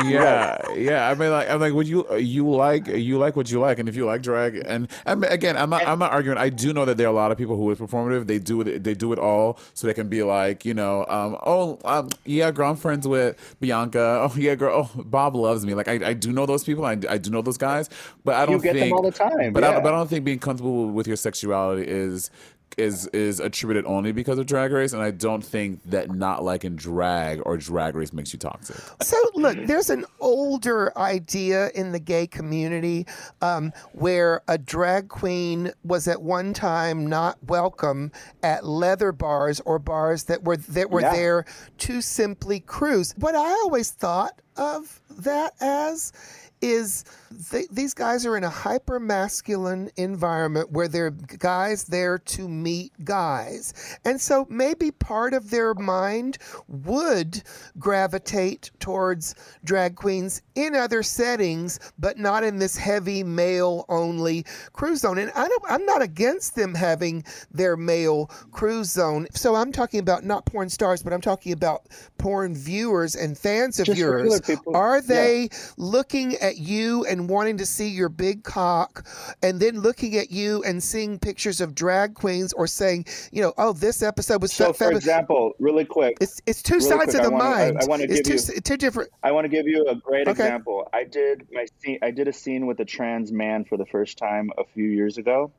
[0.05, 1.09] Yeah, yeah.
[1.09, 3.89] I mean, like, I'm like, would you you like you like what you like, and
[3.89, 6.37] if you like drag, and I mean, again, I'm not I'm not arguing.
[6.37, 8.25] I do know that there are a lot of people who is performative.
[8.25, 8.85] They do it.
[8.85, 12.51] They do it all so they can be like, you know, um, oh, um, yeah,
[12.51, 13.99] girl, I'm friends with Bianca.
[14.31, 14.89] Oh, yeah, girl.
[14.95, 15.73] Oh, Bob loves me.
[15.73, 16.85] Like, I, I do know those people.
[16.85, 17.89] I, I do know those guys,
[18.23, 20.23] but I don't you get them all the time, But I, but I don't think
[20.23, 22.31] being comfortable with your sexuality is.
[22.77, 26.75] Is is attributed only because of drag race, and I don't think that not liking
[26.77, 28.77] drag or drag race makes you toxic.
[29.01, 33.05] So, look, there's an older idea in the gay community
[33.41, 38.11] um, where a drag queen was at one time not welcome
[38.41, 41.11] at leather bars or bars that were that were Yeah.
[41.13, 41.45] there
[41.79, 43.13] to simply cruise.
[43.17, 46.13] What I always thought of that as
[46.61, 47.03] is
[47.49, 52.91] th- these guys are in a hyper masculine environment where they're guys there to meet
[53.03, 53.97] guys.
[54.05, 56.37] And so maybe part of their mind
[56.67, 57.41] would
[57.79, 65.01] gravitate towards drag queens in other settings, but not in this heavy male only cruise
[65.01, 65.17] zone.
[65.17, 69.27] And I don't, I'm not against them having their male cruise zone.
[69.33, 71.87] So I'm talking about not porn stars, but I'm talking about
[72.17, 74.41] porn viewers and fans of Just yours.
[74.73, 75.01] Are Yeah.
[75.01, 79.05] they looking at you and wanting to see your big cock
[79.43, 83.53] and then looking at you and seeing pictures of drag queens or saying, you know,
[83.57, 87.03] oh, this episode was so, So, for example, really quick, It's it's two really sides
[87.05, 87.77] quick, of I the wanna- I- mind.
[87.81, 89.09] I wanna give two, you- two different.
[89.23, 90.31] I want to give you a great Okay.
[90.43, 90.87] example.
[90.93, 91.99] I did my scene.
[92.01, 95.17] I did a scene with a trans man for the first time a few years
[95.17, 95.51] ago,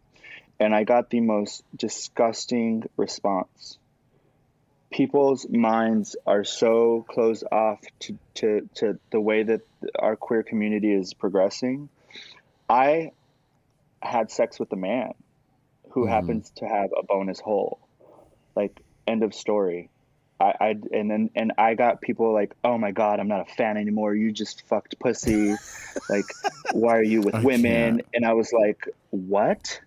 [0.60, 3.78] and I got the most disgusting response.
[4.92, 9.62] People's minds are so closed off to, to, to the way that
[9.98, 11.88] our queer community is progressing.
[12.68, 13.12] I
[14.00, 15.14] had sex with a man
[15.90, 16.10] who mm-hmm.
[16.10, 17.78] happens to have a bonus hole.
[18.54, 19.88] Like, end of story.
[20.40, 23.54] I, I and then and I got people like, oh my god, I'm not a
[23.54, 24.14] fan anymore.
[24.14, 25.54] You just fucked pussy.
[26.08, 26.24] like,
[26.72, 27.96] why are you with I women?
[27.96, 28.06] can't.
[28.14, 29.80] And I was like, what?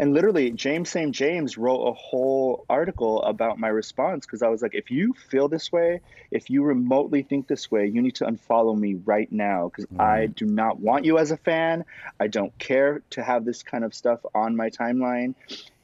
[0.00, 1.14] And literally James St.
[1.14, 5.46] James wrote a whole article about my response because I was like, if you feel
[5.46, 9.68] this way, if you remotely think this way, you need to unfollow me right now
[9.68, 11.84] because I do not want you as a fan.
[12.18, 15.34] I don't care to have this kind of stuff on my timeline.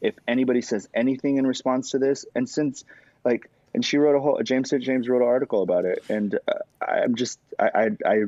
[0.00, 2.84] If anybody says anything in response to this, and since
[3.22, 4.82] like, and she wrote a whole James St.
[4.82, 8.22] James wrote an article about it, and uh, I'm just I I I,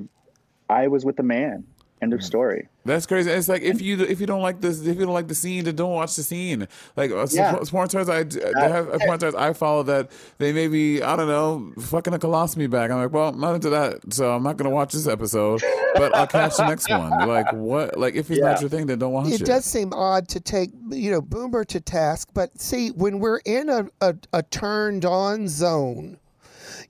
[0.69, 1.65] I was with the man.
[2.01, 2.69] End of story.
[2.85, 3.29] That's crazy.
[3.31, 5.65] It's like if you if you don't like this if you don't like the scene,
[5.65, 6.69] then don't watch the scene.
[6.97, 7.59] Like uh, Yeah.
[7.69, 11.17] porn stars I they have uh, porn stars I follow that they may be I
[11.17, 12.91] don't know fucking a colostomy bag.
[12.91, 15.61] I'm like, well, I'm not into that, so I'm not gonna watch this episode,
[15.97, 17.11] but I'll catch the next one.
[17.29, 17.99] Like what?
[17.99, 19.43] Like if it's not your thing, then don't watch it.
[19.43, 23.41] It does seem odd to take, you know, Boomer to task, but see, when we're
[23.45, 26.19] in a, a, a turned on zone,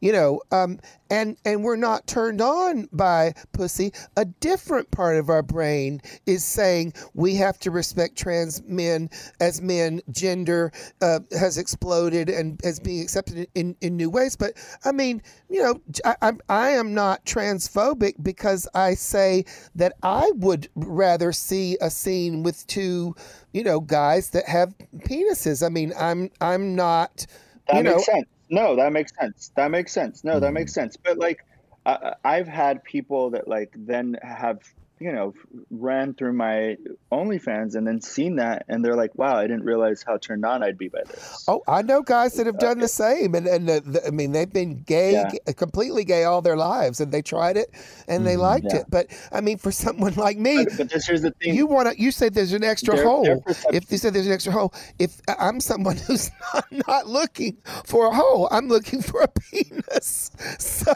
[0.01, 0.78] you know, um,
[1.11, 6.44] and and we're not turned on by pussy, a different part of our brain is
[6.44, 10.01] saying we have to respect trans men as men.
[10.11, 14.36] Gender uh, has exploded and is being accepted in, in new ways.
[14.36, 19.44] But I mean, you know, I, I'm I am not transphobic because I say
[19.74, 23.14] that I would rather see a scene with two,
[23.53, 25.64] you know, guys that have penises.
[25.64, 27.26] I mean, I'm I'm not.
[27.68, 28.26] That you know, sense.
[28.51, 29.51] No, that makes sense.
[29.57, 30.24] That makes sense.
[30.24, 30.80] No, that makes mm-hmm.
[30.80, 30.96] sense.
[30.96, 31.44] But like,
[31.86, 34.61] I, I've had people that like then have
[35.01, 35.34] you know
[35.70, 36.76] ran through my
[37.12, 40.62] OnlyFans and then seen that and they're like, wow, I didn't realize how turned on
[40.62, 41.44] I'd be by this.
[41.49, 44.32] Oh, I know guys that have done the same, and and the, the, I mean
[44.32, 45.30] they've been gay, Yeah.
[45.30, 47.70] g- completely gay all their lives, and they tried it
[48.09, 48.42] and they mm-hmm.
[48.42, 48.78] liked Yeah.
[48.80, 48.86] it.
[48.88, 51.55] But I mean, for someone like me, But, but this here's the thing.
[51.55, 53.40] you want to you say there's an extra Their- their hole.
[53.42, 57.57] perception- If you said there's an extra hole, if I'm someone who's not, not looking
[57.84, 60.30] for a hole, I'm looking for a penis.
[60.59, 60.92] So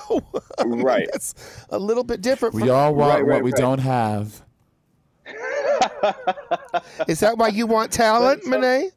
[0.59, 1.09] I mean, Right.
[1.13, 1.35] that's
[1.71, 2.55] a little bit different.
[2.55, 3.61] we from, all want Right, what right, we right.
[3.61, 3.92] don't have.
[7.09, 8.91] Is that why you want talent, so- Monét?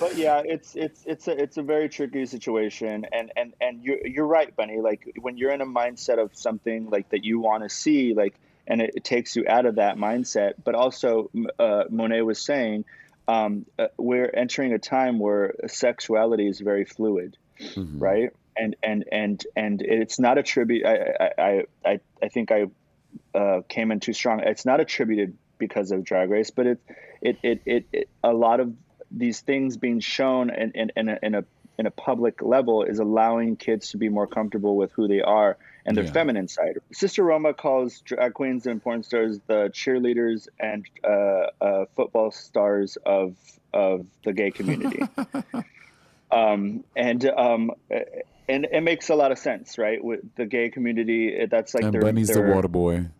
[0.00, 4.06] but yeah, it's it's it's a it's a very tricky situation, and and and you're
[4.06, 4.80] you're right, Bunny.
[4.80, 8.34] Like when you're in a mindset of something like that you want to see, like,
[8.66, 10.54] and it, it takes you out of that mindset.
[10.64, 12.84] But also, uh, Monét was saying,
[13.28, 17.36] um, uh, we're entering a time where sexuality is very fluid,
[17.76, 18.30] right?
[18.56, 20.86] And and and and it's not attributed.
[20.86, 22.66] I I I I think I
[23.34, 24.40] uh, came in too strong.
[24.40, 26.78] It's not attributed because of Drag Race, but it
[27.22, 28.74] it it it, it a lot of
[29.10, 31.44] these things being shown in in, in, a, in a
[31.78, 35.56] in a public level is allowing kids to be more comfortable with who they are
[35.86, 36.10] and their Yeah.
[36.12, 36.76] feminine side.
[36.92, 42.98] Sister Roma calls drag queens and porn stars the cheerleaders and uh, uh, football stars
[43.06, 43.36] of
[43.72, 45.00] of the gay community.
[46.32, 47.72] um, and um,
[48.48, 50.02] and it makes a lot of sense, right?
[50.02, 53.06] With the gay community, that's like and their, Bunny's the water boy.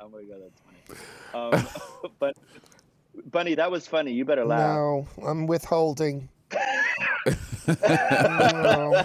[0.00, 0.98] Oh my god, that's
[1.32, 1.66] funny.
[2.04, 2.36] Um, but
[3.30, 4.12] Bunny, that was funny.
[4.12, 4.76] You better laugh.
[4.76, 6.28] No, I'm withholding.
[7.68, 9.04] No.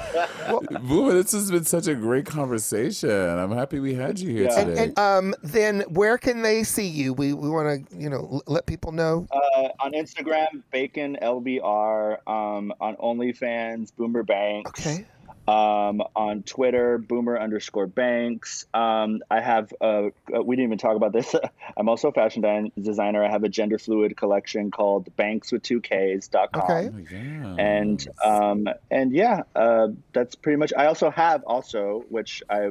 [0.82, 3.10] Boomer, this has been such a great conversation.
[3.10, 4.60] I'm happy we had you here Yeah.
[4.60, 4.84] And, today.
[4.84, 7.14] and um, then where can they see you?
[7.14, 9.28] We we want to you know l- let people know.
[9.32, 12.18] Uh, on Instagram, Bacon LBR.
[12.28, 14.70] Um, on OnlyFans, Boomer Banks.
[14.70, 15.06] Okay.
[15.46, 18.66] Um, on Twitter, Boomer underscore Banks.
[18.74, 19.74] Um, I have.
[19.82, 21.36] Uh, uh, we didn't even talk about this.
[21.78, 23.24] I'm also a fashion designer.
[23.26, 26.64] I have a gender fluid collection called Banks with two Ks dot com.
[26.64, 26.90] Okay.
[26.94, 27.56] Oh, yeah.
[27.58, 32.70] and um and yeah uh that's pretty much i also have also which i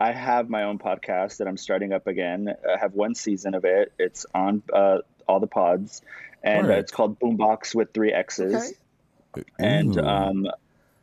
[0.00, 3.64] i have my own podcast that i'm starting up again i have one season of
[3.64, 6.02] it it's on uh all the pods
[6.42, 8.74] and uh, it's called boombox with three x's
[9.36, 9.44] Okay.
[9.58, 10.00] and Ooh.
[10.04, 10.46] um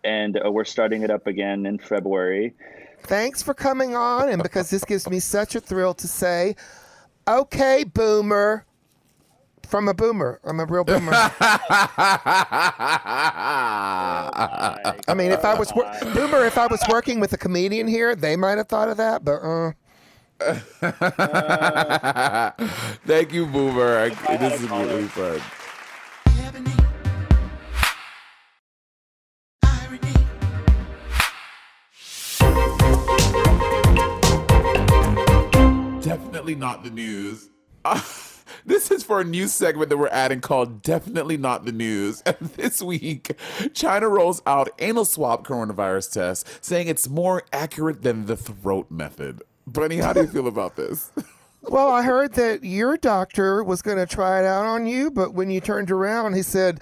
[0.03, 2.53] and uh, we're starting it up again in february
[3.03, 6.55] Thanks for coming on, and because this gives me such a thrill to say,
[7.27, 8.65] okay, boomer.
[9.67, 10.39] From a boomer.
[10.43, 11.11] I'm a real boomer.
[11.13, 11.29] I
[15.15, 18.35] mean, if I was wor- boomer, if I was working with a comedian here, they
[18.35, 19.71] might have thought of that, but uh,
[23.05, 24.09] Thank you, Boomer.
[24.39, 25.39] This is really fun.
[36.49, 37.49] Definitely not the news.
[38.65, 42.23] this is for a new segment that we're adding called Definitely Not the News.
[42.26, 43.35] And this week,
[43.76, 49.43] China rolls out anal swab coronavirus test, saying it's more accurate than the throat method.
[49.67, 51.11] Bunny, how do you feel about this?
[51.61, 55.34] Well, I heard that your doctor was going to try it out on you, but
[55.34, 56.80] when you turned around, he said,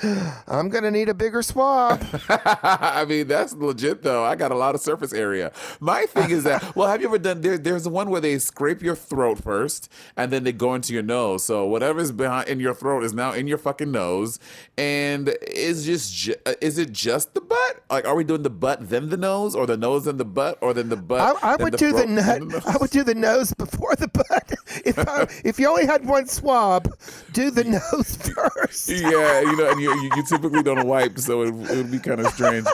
[0.48, 2.04] I'm going to need a bigger swab.
[2.30, 4.24] I mean, that's legit though.
[4.24, 5.52] I got a lot of surface area.
[5.80, 7.41] My thing is that, well, have you ever done?
[7.41, 11.04] There, there's one where they scrape your throat first, and then they go into your
[11.04, 11.44] nose.
[11.44, 14.40] So whatever's behind in your throat is now in your fucking nose,
[14.78, 17.84] and is just ju- uh, is it just the butt?
[17.90, 20.60] Like, are we doing the butt then the nose, or the nose then the butt,
[20.62, 21.38] or then the butt?
[21.44, 22.48] I, I then would do the nut.
[22.48, 24.36] the I would do the nose before the butt.
[24.86, 26.90] If I, if you only had one swab,
[27.32, 28.90] do the nose first.
[28.90, 31.99] yeah, you know, and you, you, you typically don't wipe, so it, it would be
[31.99, 32.68] kind of strange.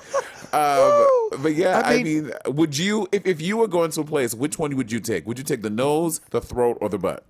[0.54, 1.08] Um,
[1.40, 4.36] but yeah, I I mean, would you, if, if you were going to a place,
[4.36, 5.26] which one would you take?
[5.26, 7.26] Would you take the nose, the throat, or the butt?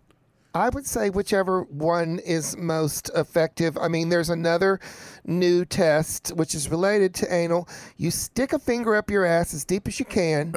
[0.56, 3.76] I would say whichever one is most effective.
[3.76, 4.80] I mean, there's another
[5.26, 7.68] new test which is related to anal.
[7.98, 10.54] You stick a finger up your ass as deep as you can,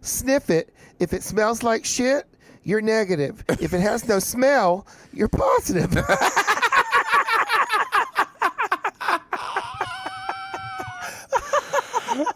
[0.00, 0.72] sniff it.
[0.98, 2.26] If it smells like shit,
[2.64, 3.44] you're negative.
[3.48, 5.96] If it has no smell, you're positive.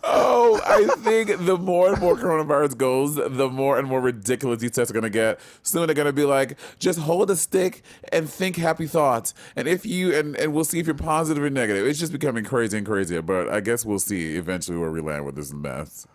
[0.02, 4.72] Oh, I think the more and more coronavirus goes, the more and more ridiculous these
[4.72, 5.38] tests are gonna get.
[5.62, 7.82] Soon they're gonna be like, just hold a stick
[8.12, 9.34] and think happy thoughts.
[9.54, 11.86] And if you and, and we'll see if you're positive or negative.
[11.86, 13.22] It's just becoming crazy and crazier.
[13.22, 16.06] But I guess we'll see eventually where we land with this mess.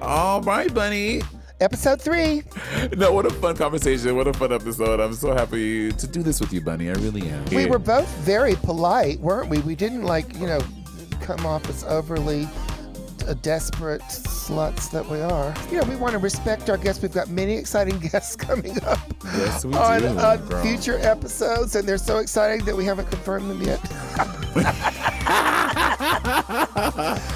[0.00, 1.22] All right, bunny.
[1.60, 2.42] Episode three.
[2.96, 4.16] No, what a fun conversation.
[4.16, 4.98] What a fun episode.
[4.98, 6.88] I'm so happy to do this with you, Bunny.
[6.88, 7.44] I really am.
[7.46, 9.58] We were both very polite, weren't we?
[9.58, 10.60] We didn't like, you know,
[11.20, 12.48] come off as overly
[13.30, 15.54] uh, desperate sluts that we are.
[15.70, 17.00] you know, we want to respect our guests.
[17.00, 21.98] We've got many exciting guests coming up Yes, we on, on future episodes, and they're
[21.98, 23.80] so exciting that we haven't confirmed them yet.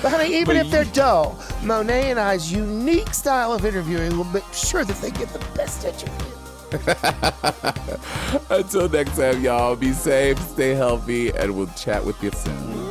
[0.02, 4.44] but honey, even if they're dull, Monét and I's unique style of interviewing will make
[4.52, 6.34] sure that they get the best interview.
[8.50, 12.90] Until next time, y'all, be safe, stay healthy, and we'll chat with you soon.